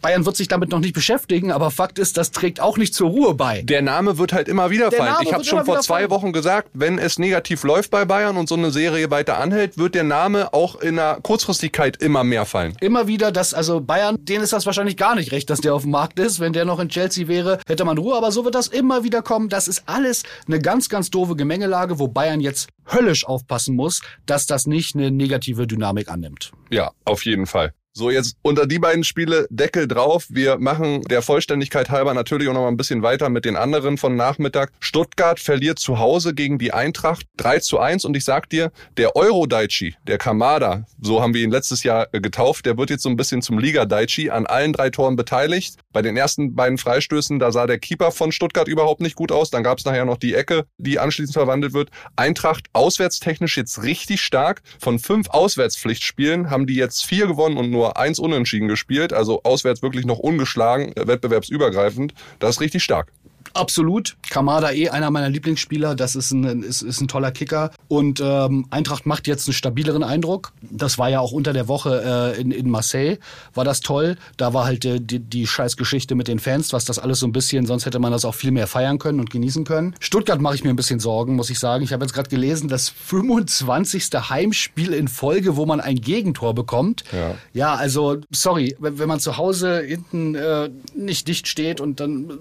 Bayern 0.04 0.26
wird 0.26 0.36
sich 0.36 0.50
damit 0.50 0.70
noch 0.70 0.82
nicht 0.82 0.94
beschäftigen, 0.94 1.50
aber 1.54 1.72
Fakt 1.72 1.98
ist, 1.98 2.18
das 2.18 2.32
trägt 2.32 2.60
auch 2.60 2.78
nicht 2.78 2.94
zur 2.94 3.10
Ruhe 3.10 3.36
bei. 3.36 3.62
Der 3.62 3.82
Name 3.82 4.18
wird 4.18 4.34
halt 4.34 4.50
immer 4.50 4.70
wieder 4.70 4.90
Der 4.90 5.00
fallen. 5.00 5.14
Name 5.14 5.24
Ich 5.24 5.34
habe 5.34 5.46
schon 5.46 5.64
vor 5.64 5.80
zwei 5.80 6.00
fallen. 6.00 6.10
Wochen 6.10 6.34
gesagt, 6.34 6.70
wenn 6.74 7.00
es 7.00 7.18
negativ 7.18 7.64
läuft 7.64 7.90
bei 7.90 8.04
Bayern 8.04 8.36
und 8.36 8.50
so 8.50 8.56
eine 8.56 8.70
Serie 8.72 9.10
weiter 9.12 9.40
anhält, 9.40 9.78
wird 9.78 9.96
der 9.96 10.04
Name 10.04 10.54
auch 10.54 10.76
in 10.76 10.98
der 10.98 11.20
Kurzfristigkeit 11.24 12.02
immer 12.02 12.26
mehr 12.26 12.46
fallen. 12.46 12.76
Immer 12.82 13.08
wieder, 13.08 13.32
dass 13.32 13.54
also 13.54 13.80
Bayern, 13.80 14.18
denen 14.20 14.44
ist 14.44 14.52
das 14.52 14.66
wahrscheinlich 14.66 14.98
gar 14.98 15.16
nicht 15.16 15.32
recht, 15.32 15.50
dass 15.50 15.62
der 15.62 15.74
auf 15.74 15.84
dem 15.84 15.92
Markt 15.92 16.20
ist. 16.20 16.42
Wenn 16.42 16.52
der 16.52 16.66
noch 16.66 16.82
in 16.82 16.90
Chelsea 16.90 17.30
wäre, 17.30 17.60
hätte 17.66 17.86
man 17.86 17.98
Ruhe. 17.98 18.18
Aber 18.18 18.34
so 18.34 18.44
wird 18.44 18.56
das 18.56 18.68
immer 18.68 19.06
wieder 19.06 19.22
kommen. 19.22 19.48
Das 19.48 19.70
ist 19.70 19.84
alles 19.86 20.24
eine 20.48 20.60
ganz, 20.60 20.90
ganz 20.90 21.12
doofe 21.12 21.38
Gemengelage, 21.38 21.98
wo 21.98 22.10
Bayern 22.10 22.42
jetzt 22.42 22.68
höllisch 22.92 23.26
aufpassen 23.26 23.78
muss, 23.78 24.02
dass 24.26 24.48
das 24.48 24.68
nicht 24.68 24.96
eine 24.96 25.12
negative 25.12 25.66
Dynamik 25.66 26.10
annimmt. 26.10 26.52
Ja, 26.70 26.92
auf 27.06 27.24
jeden 27.24 27.46
Fall. 27.46 27.74
So, 27.96 28.10
jetzt 28.10 28.38
unter 28.42 28.66
die 28.66 28.80
beiden 28.80 29.04
Spiele 29.04 29.46
Deckel 29.52 29.88
drauf. 29.88 30.26
Wir 30.28 30.58
machen 30.58 31.04
der 31.04 31.22
Vollständigkeit 31.22 31.92
halber 31.92 32.16
natürlich 32.16 32.48
auch 32.48 32.54
noch 32.54 32.62
mal 32.62 32.70
ein 32.70 32.78
bisschen 32.78 33.04
weiter 33.04 33.30
mit 33.30 33.46
den 33.46 33.56
anderen 33.56 34.00
von 34.00 34.16
Nachmittag. 34.16 34.72
Stuttgart 34.80 35.40
verliert 35.40 35.78
zu 35.78 36.00
Hause 36.00 36.34
gegen 36.34 36.58
die 36.58 36.74
Eintracht 36.74 37.28
3 37.38 37.60
zu 37.60 37.80
1 37.80 38.04
und 38.06 38.18
ich 38.18 38.26
sag 38.26 38.50
dir, 38.50 38.72
der 38.98 39.16
Euro-Daichi, 39.16 39.94
der 40.08 40.18
Kamada, 40.18 40.88
so 41.00 41.22
haben 41.22 41.36
wir 41.36 41.44
ihn 41.44 41.52
letztes 41.52 41.84
Jahr 41.84 42.08
äh, 42.14 42.20
getauft, 42.20 42.66
der 42.66 42.80
wird 42.80 42.90
jetzt 42.90 43.04
so 43.04 43.10
ein 43.10 43.16
bisschen 43.16 43.44
zum 43.44 43.60
Liga-Daichi 43.60 44.32
an 44.32 44.48
allen 44.48 44.74
drei 44.74 44.90
Toren 44.90 45.16
beteiligt. 45.16 45.78
Bei 45.92 46.02
den 46.02 46.18
ersten 46.18 46.56
beiden 46.56 46.80
Freistößen, 46.80 47.38
da 47.38 47.52
sah 47.52 47.68
der 47.68 47.78
Keeper 47.78 48.12
von 48.12 48.32
Stuttgart 48.32 48.68
überhaupt 48.68 49.02
nicht 49.02 49.16
gut 49.16 49.32
aus. 49.32 49.52
Dann 49.52 49.62
gab 49.62 49.78
es 49.78 49.86
nachher 49.86 50.06
noch 50.06 50.18
die 50.18 50.34
Ecke, 50.34 50.66
die 50.80 50.98
anschließend 50.98 51.36
verwandelt 51.36 51.74
wird. 51.74 51.92
Eintracht 52.16 52.66
auswärtstechnisch 52.74 53.56
jetzt 53.56 53.84
richtig 53.84 54.22
stark. 54.22 54.64
Von 54.80 54.98
fünf 54.98 55.30
Auswärtspflichtspielen 55.30 56.50
haben 56.50 56.66
die 56.66 56.76
jetzt 56.76 57.06
vier 57.06 57.28
gewonnen 57.28 57.58
und 57.58 57.70
nur 57.70 57.83
eins 57.92 58.20
unentschieden 58.20 58.68
gespielt. 58.68 59.14
Also 59.14 59.42
auswärts 59.44 59.82
wirklich 59.82 60.06
noch 60.06 60.20
ungeschlagen, 60.20 60.94
äh, 60.96 61.08
wettbewerbsübergreifend. 61.08 62.14
Das 62.40 62.56
ist 62.56 62.62
richtig 62.62 62.84
stark. 62.84 63.12
Absolut. 63.54 64.16
Kamada 64.30 64.72
eh 64.72 64.90
einer 64.90 65.12
meiner 65.12 65.30
Lieblingsspieler. 65.30 65.96
Das 65.96 66.16
ist 66.16 66.32
ein, 66.32 66.64
ist, 66.64 66.82
ist 66.82 67.02
ein 67.02 67.08
toller 67.08 67.32
Kicker. 67.32 67.72
Und 67.88 68.20
ähm, 68.24 68.66
Eintracht 68.72 69.06
macht 69.06 69.28
jetzt 69.28 69.48
einen 69.48 69.54
stabileren 69.54 70.04
Eindruck. 70.04 70.54
Das 70.62 70.98
war 70.98 71.10
ja 71.10 71.20
auch 71.20 71.32
unter 71.32 71.54
der 71.54 71.68
Woche 71.68 72.34
äh, 72.36 72.42
in, 72.42 72.52
in 72.52 72.70
Marseille. 72.70 73.18
War 73.54 73.64
das 73.64 73.82
toll. 73.82 74.18
Da 74.38 74.54
war 74.54 74.66
halt 74.66 74.86
äh, 74.86 75.00
die, 75.00 75.20
die 75.20 75.46
Scheißgeschichte 75.46 76.16
mit 76.16 76.28
den 76.28 76.40
Fans, 76.40 76.74
was 76.74 76.86
das 76.86 76.98
alles 76.98 77.20
so 77.20 77.28
ein 77.28 77.32
bisschen, 77.32 77.66
sonst 77.66 77.86
hätte 77.86 78.00
man 78.00 78.12
das 78.12 78.26
auch 78.26 78.36
viel 78.36 78.52
mehr 78.52 78.68
feiern 78.68 78.98
können 78.98 79.20
und 79.20 79.30
genießen 79.30 79.66
können. 79.66 79.96
Stuttgart 80.00 80.42
mache 80.42 80.56
ich 80.56 80.64
mir 80.64 80.72
ein 80.72 80.76
bisschen 80.76 81.00
Sorgen, 81.00 81.36
muss 81.36 81.50
ich 81.50 81.60
sagen. 81.60 81.84
Ich 81.84 81.94
habe 81.94 82.04
jetzt 82.04 82.14
gerade 82.14 82.30
gelesen, 82.30 82.70
das 82.70 82.90
25. 82.90 84.10
Heimspiel 84.30 84.94
in 84.94 85.08
Folge, 85.08 85.56
wo 85.58 85.66
man 85.66 85.80
ein 85.80 86.02
Gegentor 86.02 86.56
bekommt. 86.56 87.04
Ja. 87.12 87.36
Ja, 87.54 87.76
also, 87.76 88.18
sorry, 88.32 88.76
wenn, 88.80 88.98
wenn 88.98 89.08
man 89.08 89.20
zu 89.20 89.38
Hause 89.38 89.82
hinten 89.82 90.36
äh, 90.36 90.70
nicht 90.96 91.28
dicht 91.28 91.48
steht 91.48 91.80
und 91.80 92.00
dann 92.00 92.30
äh, 92.30 92.34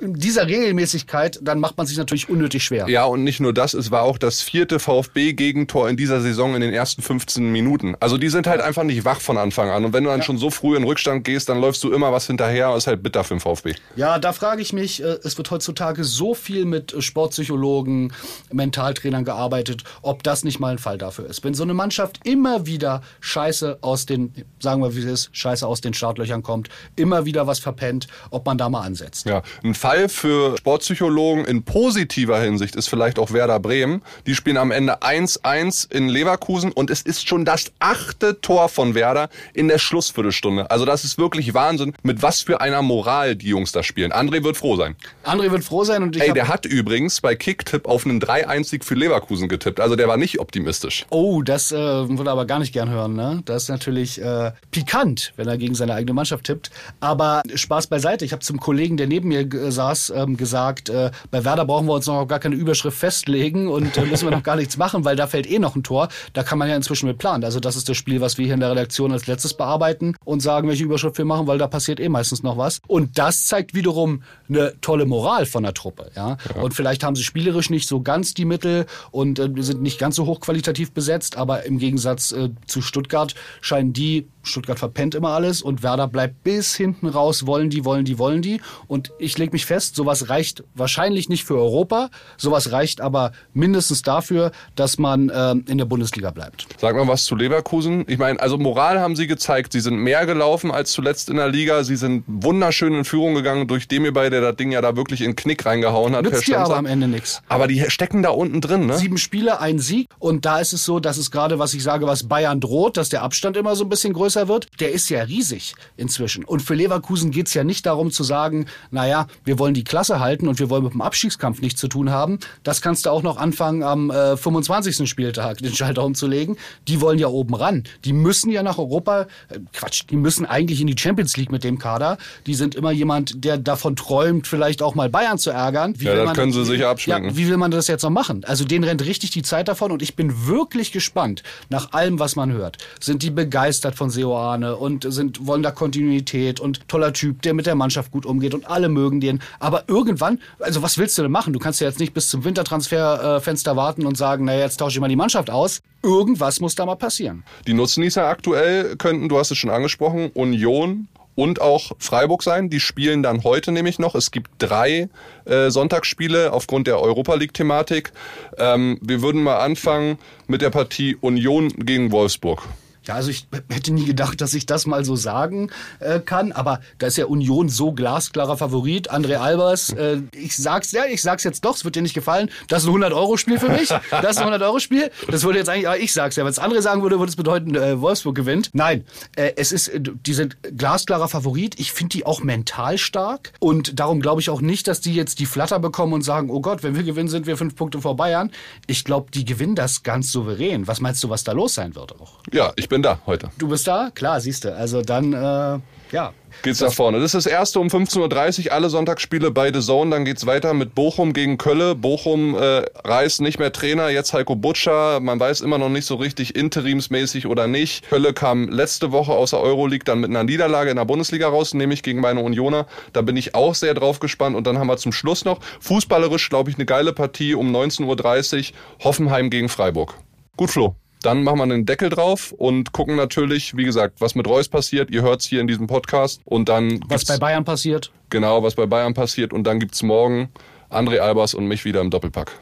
in 0.00 0.14
dieser 0.14 0.46
Regelmäßigkeit, 0.46 1.38
dann 1.42 1.58
macht 1.60 1.76
man 1.76 1.86
sich 1.86 1.96
natürlich 1.96 2.28
unnötig 2.28 2.64
schwer. 2.64 2.88
Ja, 2.88 3.04
und 3.04 3.24
nicht 3.24 3.40
nur 3.40 3.52
das, 3.52 3.74
es 3.74 3.90
war 3.90 4.02
auch 4.02 4.18
das 4.18 4.42
vierte 4.42 4.78
VfB-Gegentor 4.78 5.88
in 5.88 5.96
dieser 5.96 6.20
Saison 6.20 6.54
in 6.54 6.60
den 6.60 6.72
ersten 6.72 7.02
15 7.02 7.50
Minuten. 7.50 7.96
Also 8.00 8.16
die 8.16 8.28
sind 8.28 8.46
halt 8.46 8.60
einfach 8.60 8.84
nicht 8.84 9.04
wach 9.04 9.20
von 9.20 9.36
Anfang 9.38 9.70
an. 9.70 9.84
Und 9.84 9.92
wenn 9.92 10.04
du 10.04 10.10
dann 10.10 10.22
schon 10.22 10.38
so 10.38 10.50
früh 10.50 10.76
in 10.76 10.84
Rückstand 10.84 11.24
gehst, 11.24 11.48
dann 11.48 11.60
läufst 11.60 11.82
du 11.82 11.92
immer 11.92 12.12
was 12.12 12.26
hinterher. 12.26 12.68
Das 12.68 12.84
ist 12.84 12.86
halt 12.86 13.02
bitter 13.02 13.24
für 13.24 13.34
den 13.34 13.40
VfB. 13.40 13.74
Ja, 13.96 14.18
da 14.18 14.32
frage 14.32 14.62
ich 14.62 14.72
mich, 14.72 15.02
äh, 15.02 15.18
es 15.24 15.36
wird 15.36 15.50
heutzutage 15.50 16.04
so 16.04 16.34
viel 16.34 16.64
mit 16.64 16.92
äh, 16.92 17.02
Sportpsychologen, 17.02 18.12
Mentaltrainern 18.52 19.24
gearbeitet, 19.24 19.84
ob 20.02 20.22
das 20.22 20.44
nicht 20.44 20.60
mal 20.60 20.72
ein 20.72 20.78
Fall 20.78 20.98
dafür 20.98 21.26
ist. 21.26 21.42
Wenn 21.44 21.54
so 21.54 21.64
eine 21.64 21.74
Mannschaft 21.74 22.20
immer 22.24 22.66
wieder 22.66 23.02
Scheiße 23.20 23.78
aus 23.80 24.06
den, 24.06 24.32
sagen 24.60 24.82
wir 24.82 24.94
wie 24.94 25.00
es 25.00 25.04
ist, 25.06 25.30
Scheiße 25.32 25.66
aus 25.66 25.80
den 25.80 25.94
Startlöchern 25.94 26.42
kommt, 26.42 26.68
immer 26.96 27.24
wieder 27.24 27.46
was 27.46 27.58
verpennt, 27.58 28.06
ob 28.30 28.46
man 28.46 28.58
da 28.58 28.68
mal 28.68 28.82
ansetzt. 28.82 29.26
Ja, 29.26 29.42
ein 29.64 29.74
Fall 29.74 29.87
für 30.08 30.58
Sportpsychologen 30.58 31.46
in 31.46 31.62
positiver 31.62 32.38
Hinsicht 32.40 32.76
ist 32.76 32.88
vielleicht 32.88 33.18
auch 33.18 33.32
Werder 33.32 33.58
Bremen. 33.58 34.02
Die 34.26 34.34
spielen 34.34 34.58
am 34.58 34.70
Ende 34.70 35.00
1-1 35.00 35.90
in 35.90 36.10
Leverkusen 36.10 36.72
und 36.72 36.90
es 36.90 37.00
ist 37.00 37.26
schon 37.26 37.46
das 37.46 37.72
achte 37.78 38.38
Tor 38.42 38.68
von 38.68 38.94
Werder 38.94 39.30
in 39.54 39.66
der 39.68 39.78
Schlussviertelstunde. 39.78 40.70
Also 40.70 40.84
das 40.84 41.04
ist 41.04 41.16
wirklich 41.16 41.54
Wahnsinn, 41.54 41.94
mit 42.02 42.20
was 42.20 42.42
für 42.42 42.60
einer 42.60 42.82
Moral 42.82 43.34
die 43.34 43.48
Jungs 43.48 43.72
da 43.72 43.82
spielen. 43.82 44.12
André 44.12 44.44
wird 44.44 44.58
froh 44.58 44.76
sein. 44.76 44.94
André 45.24 45.50
wird 45.50 45.64
froh 45.64 45.84
sein 45.84 46.02
und 46.02 46.16
ich 46.16 46.22
Ey, 46.22 46.34
der 46.34 46.48
hat 46.48 46.66
übrigens 46.66 47.22
bei 47.22 47.34
Kicktipp 47.34 47.86
auf 47.86 48.04
einen 48.04 48.20
3-1-Sieg 48.20 48.84
für 48.84 48.94
Leverkusen 48.94 49.48
getippt. 49.48 49.80
Also 49.80 49.96
der 49.96 50.06
war 50.06 50.18
nicht 50.18 50.38
optimistisch. 50.38 51.06
Oh, 51.08 51.40
das 51.40 51.72
äh, 51.72 51.76
würde 51.76 52.28
er 52.28 52.32
aber 52.32 52.44
gar 52.44 52.58
nicht 52.58 52.74
gern 52.74 52.90
hören. 52.90 53.14
Ne? 53.14 53.40
Das 53.46 53.62
ist 53.62 53.68
natürlich 53.70 54.20
äh, 54.20 54.52
pikant, 54.70 55.32
wenn 55.36 55.48
er 55.48 55.56
gegen 55.56 55.74
seine 55.74 55.94
eigene 55.94 56.12
Mannschaft 56.12 56.44
tippt. 56.44 56.70
Aber 57.00 57.42
Spaß 57.54 57.86
beiseite. 57.86 58.26
Ich 58.26 58.32
habe 58.32 58.42
zum 58.42 58.60
Kollegen, 58.60 58.98
der 58.98 59.06
neben 59.06 59.28
mir 59.28 59.40
äh, 59.40 59.77
saß, 59.78 60.12
ähm, 60.16 60.36
gesagt, 60.36 60.88
äh, 60.88 61.12
bei 61.30 61.44
Werder 61.44 61.64
brauchen 61.64 61.86
wir 61.86 61.94
uns 61.94 62.06
noch 62.08 62.26
gar 62.26 62.40
keine 62.40 62.56
Überschrift 62.56 62.98
festlegen 62.98 63.68
und 63.68 63.96
äh, 63.96 64.04
müssen 64.06 64.28
wir 64.28 64.36
noch 64.36 64.42
gar 64.42 64.56
nichts 64.56 64.76
machen, 64.76 65.04
weil 65.04 65.14
da 65.14 65.28
fällt 65.28 65.48
eh 65.48 65.60
noch 65.60 65.76
ein 65.76 65.84
Tor. 65.84 66.08
Da 66.32 66.42
kann 66.42 66.58
man 66.58 66.68
ja 66.68 66.74
inzwischen 66.74 67.06
mit 67.06 67.18
planen. 67.18 67.44
Also 67.44 67.60
das 67.60 67.76
ist 67.76 67.88
das 67.88 67.96
Spiel, 67.96 68.20
was 68.20 68.38
wir 68.38 68.44
hier 68.44 68.54
in 68.54 68.60
der 68.60 68.72
Redaktion 68.72 69.12
als 69.12 69.28
letztes 69.28 69.54
bearbeiten 69.54 70.16
und 70.24 70.40
sagen, 70.40 70.68
welche 70.68 70.82
Überschrift 70.82 71.16
wir 71.16 71.24
machen, 71.24 71.46
weil 71.46 71.58
da 71.58 71.68
passiert 71.68 72.00
eh 72.00 72.08
meistens 72.08 72.42
noch 72.42 72.58
was. 72.58 72.80
Und 72.88 73.18
das 73.18 73.46
zeigt 73.46 73.74
wiederum 73.74 74.22
eine 74.48 74.74
tolle 74.80 75.06
Moral 75.06 75.46
von 75.46 75.62
der 75.62 75.74
Truppe. 75.74 76.10
Ja? 76.16 76.36
Und 76.60 76.74
vielleicht 76.74 77.04
haben 77.04 77.14
sie 77.14 77.22
spielerisch 77.22 77.70
nicht 77.70 77.88
so 77.88 78.00
ganz 78.00 78.34
die 78.34 78.44
Mittel 78.44 78.86
und 79.12 79.38
äh, 79.38 79.48
sind 79.58 79.80
nicht 79.80 80.00
ganz 80.00 80.16
so 80.16 80.26
hochqualitativ 80.26 80.90
besetzt, 80.90 81.36
aber 81.36 81.64
im 81.64 81.78
Gegensatz 81.78 82.32
äh, 82.32 82.50
zu 82.66 82.82
Stuttgart 82.82 83.34
scheinen 83.60 83.92
die, 83.92 84.26
Stuttgart 84.42 84.78
verpennt 84.78 85.14
immer 85.14 85.30
alles 85.30 85.62
und 85.62 85.82
Werder 85.82 86.08
bleibt 86.08 86.42
bis 86.42 86.74
hinten 86.74 87.06
raus, 87.06 87.46
wollen 87.46 87.70
die, 87.70 87.84
wollen 87.84 88.04
die, 88.04 88.18
wollen 88.18 88.42
die. 88.42 88.60
Und 88.86 89.12
ich 89.18 89.36
lege 89.38 89.52
mich 89.52 89.66
fest, 89.68 89.94
sowas 89.94 90.28
reicht 90.28 90.64
wahrscheinlich 90.74 91.28
nicht 91.28 91.44
für 91.44 91.54
Europa, 91.54 92.10
sowas 92.36 92.72
reicht 92.72 93.00
aber 93.00 93.32
mindestens 93.52 94.02
dafür, 94.02 94.50
dass 94.74 94.98
man 94.98 95.30
ähm, 95.32 95.64
in 95.68 95.78
der 95.78 95.84
Bundesliga 95.84 96.30
bleibt. 96.30 96.66
Sag 96.78 96.96
mal 96.96 97.06
was 97.06 97.24
zu 97.24 97.36
Leverkusen. 97.36 98.04
Ich 98.08 98.18
meine, 98.18 98.40
also 98.40 98.58
Moral 98.58 98.98
haben 98.98 99.14
sie 99.14 99.26
gezeigt. 99.26 99.72
Sie 99.72 99.80
sind 99.80 99.96
mehr 99.96 100.26
gelaufen 100.26 100.70
als 100.70 100.90
zuletzt 100.92 101.28
in 101.28 101.36
der 101.36 101.48
Liga. 101.48 101.84
Sie 101.84 101.96
sind 101.96 102.24
wunderschön 102.26 102.94
in 102.94 103.04
Führung 103.04 103.34
gegangen 103.34 103.68
durch 103.68 103.86
Demirbay, 103.86 104.30
der 104.30 104.40
das 104.40 104.56
Ding 104.56 104.72
ja 104.72 104.80
da 104.80 104.96
wirklich 104.96 105.20
in 105.20 105.30
den 105.30 105.36
Knick 105.36 105.64
reingehauen 105.66 106.16
hat. 106.16 106.24
Nützt 106.24 106.48
dir 106.48 106.60
aber 106.60 106.76
am 106.76 106.86
Ende 106.86 107.06
nichts. 107.06 107.42
Aber 107.48 107.68
die 107.68 107.84
stecken 107.88 108.22
da 108.22 108.30
unten 108.30 108.60
drin, 108.60 108.86
ne? 108.86 108.96
Sieben 108.96 109.18
Spiele, 109.18 109.60
ein 109.60 109.78
Sieg. 109.78 110.08
Und 110.18 110.44
da 110.44 110.58
ist 110.60 110.72
es 110.72 110.84
so, 110.84 110.98
dass 110.98 111.18
es 111.18 111.30
gerade, 111.30 111.58
was 111.58 111.74
ich 111.74 111.82
sage, 111.82 112.06
was 112.06 112.26
Bayern 112.28 112.60
droht, 112.60 112.96
dass 112.96 113.10
der 113.10 113.22
Abstand 113.22 113.56
immer 113.56 113.76
so 113.76 113.84
ein 113.84 113.88
bisschen 113.88 114.12
größer 114.14 114.48
wird. 114.48 114.68
Der 114.80 114.92
ist 114.92 115.10
ja 115.10 115.22
riesig 115.22 115.74
inzwischen. 115.96 116.44
Und 116.44 116.62
für 116.62 116.74
Leverkusen 116.74 117.30
geht's 117.30 117.54
ja 117.54 117.64
nicht 117.64 117.84
darum 117.86 118.10
zu 118.10 118.24
sagen, 118.24 118.66
naja, 118.90 119.26
wir 119.44 119.57
wir 119.58 119.64
wollen 119.64 119.74
die 119.74 119.82
Klasse 119.82 120.20
halten 120.20 120.46
und 120.46 120.60
wir 120.60 120.70
wollen 120.70 120.84
mit 120.84 120.92
dem 120.92 121.00
Abstiegskampf 121.00 121.60
nichts 121.60 121.80
zu 121.80 121.88
tun 121.88 122.10
haben, 122.10 122.38
das 122.62 122.80
kannst 122.80 123.06
du 123.06 123.10
auch 123.10 123.24
noch 123.24 123.38
anfangen 123.38 123.82
am 123.82 124.08
äh, 124.10 124.36
25. 124.36 125.08
Spieltag 125.10 125.58
den 125.58 125.74
Schalter 125.74 126.04
umzulegen. 126.04 126.56
Die 126.86 127.00
wollen 127.00 127.18
ja 127.18 127.26
oben 127.26 127.54
ran. 127.54 127.82
Die 128.04 128.12
müssen 128.12 128.50
ja 128.50 128.62
nach 128.62 128.78
Europa, 128.78 129.22
äh, 129.48 129.58
Quatsch, 129.72 130.04
die 130.10 130.16
müssen 130.16 130.46
eigentlich 130.46 130.80
in 130.80 130.86
die 130.86 130.94
Champions 130.96 131.36
League 131.36 131.50
mit 131.50 131.64
dem 131.64 131.78
Kader. 131.80 132.18
Die 132.46 132.54
sind 132.54 132.76
immer 132.76 132.92
jemand, 132.92 133.44
der 133.44 133.58
davon 133.58 133.96
träumt, 133.96 134.46
vielleicht 134.46 134.80
auch 134.80 134.94
mal 134.94 135.08
Bayern 135.08 135.38
zu 135.38 135.50
ärgern. 135.50 135.94
Wie 135.98 136.04
Ja, 136.04 136.14
das 136.14 136.26
man- 136.26 136.36
können 136.36 136.52
sie 136.52 136.64
sicher 136.64 136.88
abschmecken. 136.88 137.30
Ja, 137.30 137.36
wie 137.36 137.48
will 137.48 137.56
man 137.56 137.72
das 137.72 137.88
jetzt 137.88 138.02
noch 138.04 138.10
machen? 138.10 138.44
Also 138.44 138.64
denen 138.64 138.84
rennt 138.84 139.04
richtig 139.04 139.30
die 139.32 139.42
Zeit 139.42 139.66
davon 139.66 139.90
und 139.90 140.02
ich 140.02 140.14
bin 140.14 140.46
wirklich 140.46 140.92
gespannt 140.92 141.42
nach 141.68 141.92
allem, 141.92 142.20
was 142.20 142.36
man 142.36 142.52
hört. 142.52 142.76
Sind 143.00 143.24
die 143.24 143.30
begeistert 143.30 143.96
von 143.96 144.08
Seoane 144.10 144.76
und 144.76 145.04
sind, 145.12 145.46
wollen 145.48 145.64
da 145.64 145.72
Kontinuität 145.72 146.60
und 146.60 146.86
toller 146.88 147.12
Typ, 147.12 147.42
der 147.42 147.54
mit 147.54 147.66
der 147.66 147.74
Mannschaft 147.74 148.12
gut 148.12 148.24
umgeht 148.24 148.54
und 148.54 148.68
alle 148.70 148.88
mögen 148.88 149.20
den. 149.20 149.37
Aber 149.58 149.84
irgendwann, 149.88 150.40
also 150.58 150.82
was 150.82 150.98
willst 150.98 151.16
du 151.18 151.22
denn 151.22 151.32
machen? 151.32 151.52
Du 151.52 151.58
kannst 151.58 151.80
ja 151.80 151.86
jetzt 151.86 152.00
nicht 152.00 152.14
bis 152.14 152.28
zum 152.28 152.44
Wintertransferfenster 152.44 153.76
warten 153.76 154.06
und 154.06 154.16
sagen, 154.16 154.44
naja, 154.44 154.60
jetzt 154.60 154.78
tausche 154.78 154.96
ich 154.96 155.00
mal 155.00 155.08
die 155.08 155.16
Mannschaft 155.16 155.50
aus. 155.50 155.80
Irgendwas 156.02 156.60
muss 156.60 156.74
da 156.74 156.86
mal 156.86 156.96
passieren. 156.96 157.44
Die 157.66 157.74
Nutznießer 157.74 158.24
aktuell 158.26 158.96
könnten, 158.96 159.28
du 159.28 159.38
hast 159.38 159.50
es 159.50 159.58
schon 159.58 159.70
angesprochen, 159.70 160.30
Union 160.34 161.08
und 161.38 161.60
auch 161.60 161.92
Freiburg 162.00 162.42
sein. 162.42 162.68
Die 162.68 162.80
spielen 162.80 163.22
dann 163.22 163.44
heute 163.44 163.70
nämlich 163.70 164.00
noch. 164.00 164.16
Es 164.16 164.32
gibt 164.32 164.50
drei 164.58 165.08
äh, 165.44 165.70
Sonntagsspiele 165.70 166.52
aufgrund 166.52 166.88
der 166.88 167.00
Europa 167.00 167.34
League-Thematik. 167.34 168.12
Ähm, 168.58 168.98
wir 169.00 169.22
würden 169.22 169.44
mal 169.44 169.58
anfangen 169.58 170.18
mit 170.48 170.62
der 170.62 170.70
Partie 170.70 171.16
Union 171.20 171.68
gegen 171.68 172.10
Wolfsburg. 172.10 172.62
Ja, 173.08 173.14
also 173.14 173.30
ich 173.30 173.46
hätte 173.70 173.92
nie 173.92 174.04
gedacht, 174.04 174.38
dass 174.42 174.52
ich 174.52 174.66
das 174.66 174.84
mal 174.84 175.02
so 175.02 175.16
sagen 175.16 175.70
äh, 175.98 176.20
kann, 176.20 176.52
aber 176.52 176.80
da 176.98 177.06
ist 177.06 177.16
ja 177.16 177.24
Union 177.24 177.70
so 177.70 177.92
glasklarer 177.92 178.58
Favorit. 178.58 179.10
André 179.10 179.36
Albers, 179.36 179.90
äh, 179.94 180.18
ich 180.32 180.54
sag's 180.54 180.92
ja, 180.92 181.06
ich 181.06 181.22
sag's 181.22 181.42
jetzt 181.42 181.64
doch, 181.64 181.74
es 181.74 181.86
wird 181.86 181.96
dir 181.96 182.02
nicht 182.02 182.12
gefallen. 182.12 182.50
Das 182.68 182.82
ist 182.82 182.88
ein 182.88 182.94
100-Euro-Spiel 182.94 183.58
für 183.58 183.70
mich. 183.70 183.88
Das 184.10 184.36
ist 184.36 184.42
ein 184.42 184.52
100-Euro-Spiel. 184.52 185.10
Das 185.30 185.42
würde 185.44 185.58
jetzt 185.58 185.68
eigentlich, 185.68 185.88
aber 185.88 185.98
ich 185.98 186.12
sag's 186.12 186.36
ja. 186.36 186.44
Wenn 186.44 186.50
es 186.50 186.58
andere 186.58 186.82
sagen 186.82 187.02
würde, 187.02 187.18
würde 187.18 187.30
es 187.30 187.36
bedeuten, 187.36 187.74
äh, 187.74 188.00
Wolfsburg 188.00 188.34
gewinnt. 188.34 188.70
Nein, 188.74 189.04
äh, 189.36 189.52
es 189.56 189.72
ist, 189.72 189.88
äh, 189.88 190.00
die 190.00 190.34
sind 190.34 190.58
glasklarer 190.76 191.28
Favorit. 191.28 191.80
Ich 191.80 191.92
finde 191.92 192.10
die 192.10 192.26
auch 192.26 192.42
mental 192.42 192.98
stark 192.98 193.52
und 193.58 193.98
darum 193.98 194.20
glaube 194.20 194.42
ich 194.42 194.50
auch 194.50 194.60
nicht, 194.60 194.86
dass 194.86 195.00
die 195.00 195.14
jetzt 195.14 195.38
die 195.38 195.46
Flatter 195.46 195.78
bekommen 195.78 196.12
und 196.12 196.22
sagen, 196.22 196.50
oh 196.50 196.60
Gott, 196.60 196.82
wenn 196.82 196.94
wir 196.94 197.04
gewinnen, 197.04 197.28
sind 197.28 197.46
wir 197.46 197.56
fünf 197.56 197.74
Punkte 197.74 198.02
vor 198.02 198.16
Bayern. 198.16 198.50
Ich 198.86 199.04
glaube, 199.04 199.30
die 199.30 199.46
gewinnen 199.46 199.76
das 199.76 200.02
ganz 200.02 200.30
souverän. 200.30 200.86
Was 200.86 201.00
meinst 201.00 201.24
du, 201.24 201.30
was 201.30 201.44
da 201.44 201.52
los 201.52 201.74
sein 201.74 201.94
wird 201.94 202.12
auch? 202.20 202.40
Ja, 202.52 202.72
ich 202.76 202.88
bin 202.88 202.97
da 203.02 203.20
heute. 203.26 203.50
Du 203.58 203.68
bist 203.68 203.86
da? 203.86 204.10
Klar, 204.14 204.40
siehst 204.40 204.64
du. 204.64 204.74
Also 204.74 205.02
dann, 205.02 205.32
äh, 205.32 205.78
ja. 206.12 206.32
Geht's 206.62 206.80
nach 206.80 206.92
vorne. 206.92 207.18
Das 207.20 207.34
ist 207.34 207.46
das 207.46 207.52
erste 207.52 207.78
um 207.78 207.88
15.30 207.88 208.66
Uhr, 208.66 208.72
alle 208.72 208.90
Sonntagsspiele 208.90 209.50
bei 209.50 209.72
The 209.72 209.80
Zone. 209.80 210.10
Dann 210.10 210.24
geht's 210.24 210.46
weiter 210.46 210.74
mit 210.74 210.94
Bochum 210.94 211.32
gegen 211.32 211.56
Kölle. 211.56 211.94
Bochum 211.94 212.56
äh, 212.56 212.84
reißt 213.04 213.42
nicht 213.42 213.58
mehr 213.58 213.72
Trainer, 213.72 214.08
jetzt 214.08 214.32
Heiko 214.32 214.56
Butscher. 214.56 215.20
Man 215.20 215.38
weiß 215.38 215.60
immer 215.60 215.78
noch 215.78 215.88
nicht 215.88 216.06
so 216.06 216.16
richtig, 216.16 216.56
interimsmäßig 216.56 217.46
oder 217.46 217.68
nicht. 217.68 218.08
Kölle 218.08 218.32
kam 218.32 218.68
letzte 218.68 219.12
Woche 219.12 219.32
aus 219.32 219.50
der 219.50 219.60
Euroleague 219.60 220.04
dann 220.04 220.20
mit 220.20 220.30
einer 220.30 220.42
Niederlage 220.42 220.90
in 220.90 220.96
der 220.96 221.04
Bundesliga 221.04 221.48
raus, 221.48 221.74
nämlich 221.74 222.02
gegen 222.02 222.20
meine 222.20 222.40
Unioner. 222.40 222.86
Da 223.12 223.22
bin 223.22 223.36
ich 223.36 223.54
auch 223.54 223.74
sehr 223.74 223.94
drauf 223.94 224.18
gespannt. 224.18 224.56
Und 224.56 224.66
dann 224.66 224.78
haben 224.78 224.88
wir 224.88 224.96
zum 224.96 225.12
Schluss 225.12 225.44
noch 225.44 225.60
fußballerisch, 225.80 226.48
glaube 226.48 226.70
ich, 226.70 226.76
eine 226.76 226.86
geile 226.86 227.12
Partie 227.12 227.54
um 227.54 227.74
19.30 227.74 228.72
Uhr. 228.72 229.04
Hoffenheim 229.04 229.50
gegen 229.50 229.68
Freiburg. 229.68 230.14
Gut, 230.56 230.70
Flo. 230.70 230.96
Dann 231.22 231.42
machen 231.42 231.58
wir 231.58 231.64
einen 231.64 231.86
Deckel 231.86 232.10
drauf 232.10 232.52
und 232.52 232.92
gucken 232.92 233.16
natürlich, 233.16 233.76
wie 233.76 233.84
gesagt, 233.84 234.20
was 234.20 234.34
mit 234.34 234.46
Reus 234.46 234.68
passiert. 234.68 235.10
Ihr 235.10 235.22
hört's 235.22 235.44
hier 235.46 235.60
in 235.60 235.66
diesem 235.66 235.86
Podcast. 235.86 236.40
Und 236.44 236.68
dann 236.68 237.00
Was 237.08 237.24
bei 237.24 237.38
Bayern 237.38 237.64
passiert. 237.64 238.12
Genau, 238.30 238.62
was 238.62 238.74
bei 238.76 238.86
Bayern 238.86 239.14
passiert. 239.14 239.52
Und 239.52 239.64
dann 239.64 239.80
gibt's 239.80 240.02
morgen 240.02 240.48
André 240.90 241.18
Albers 241.18 241.54
und 241.54 241.66
mich 241.66 241.84
wieder 241.84 242.00
im 242.00 242.10
Doppelpack. 242.10 242.52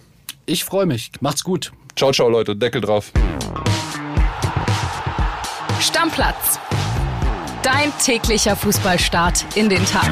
Ich 0.46 0.64
freue 0.64 0.86
mich. 0.86 1.10
Macht's 1.20 1.44
gut. 1.44 1.72
Ciao, 1.96 2.12
ciao, 2.12 2.28
Leute. 2.28 2.56
Deckel 2.56 2.80
drauf. 2.80 3.12
Stammplatz. 5.80 6.58
Dein 7.62 7.92
täglicher 8.02 8.54
Fußballstart 8.54 9.44
in 9.56 9.68
den 9.68 9.84
Tag. 9.84 10.08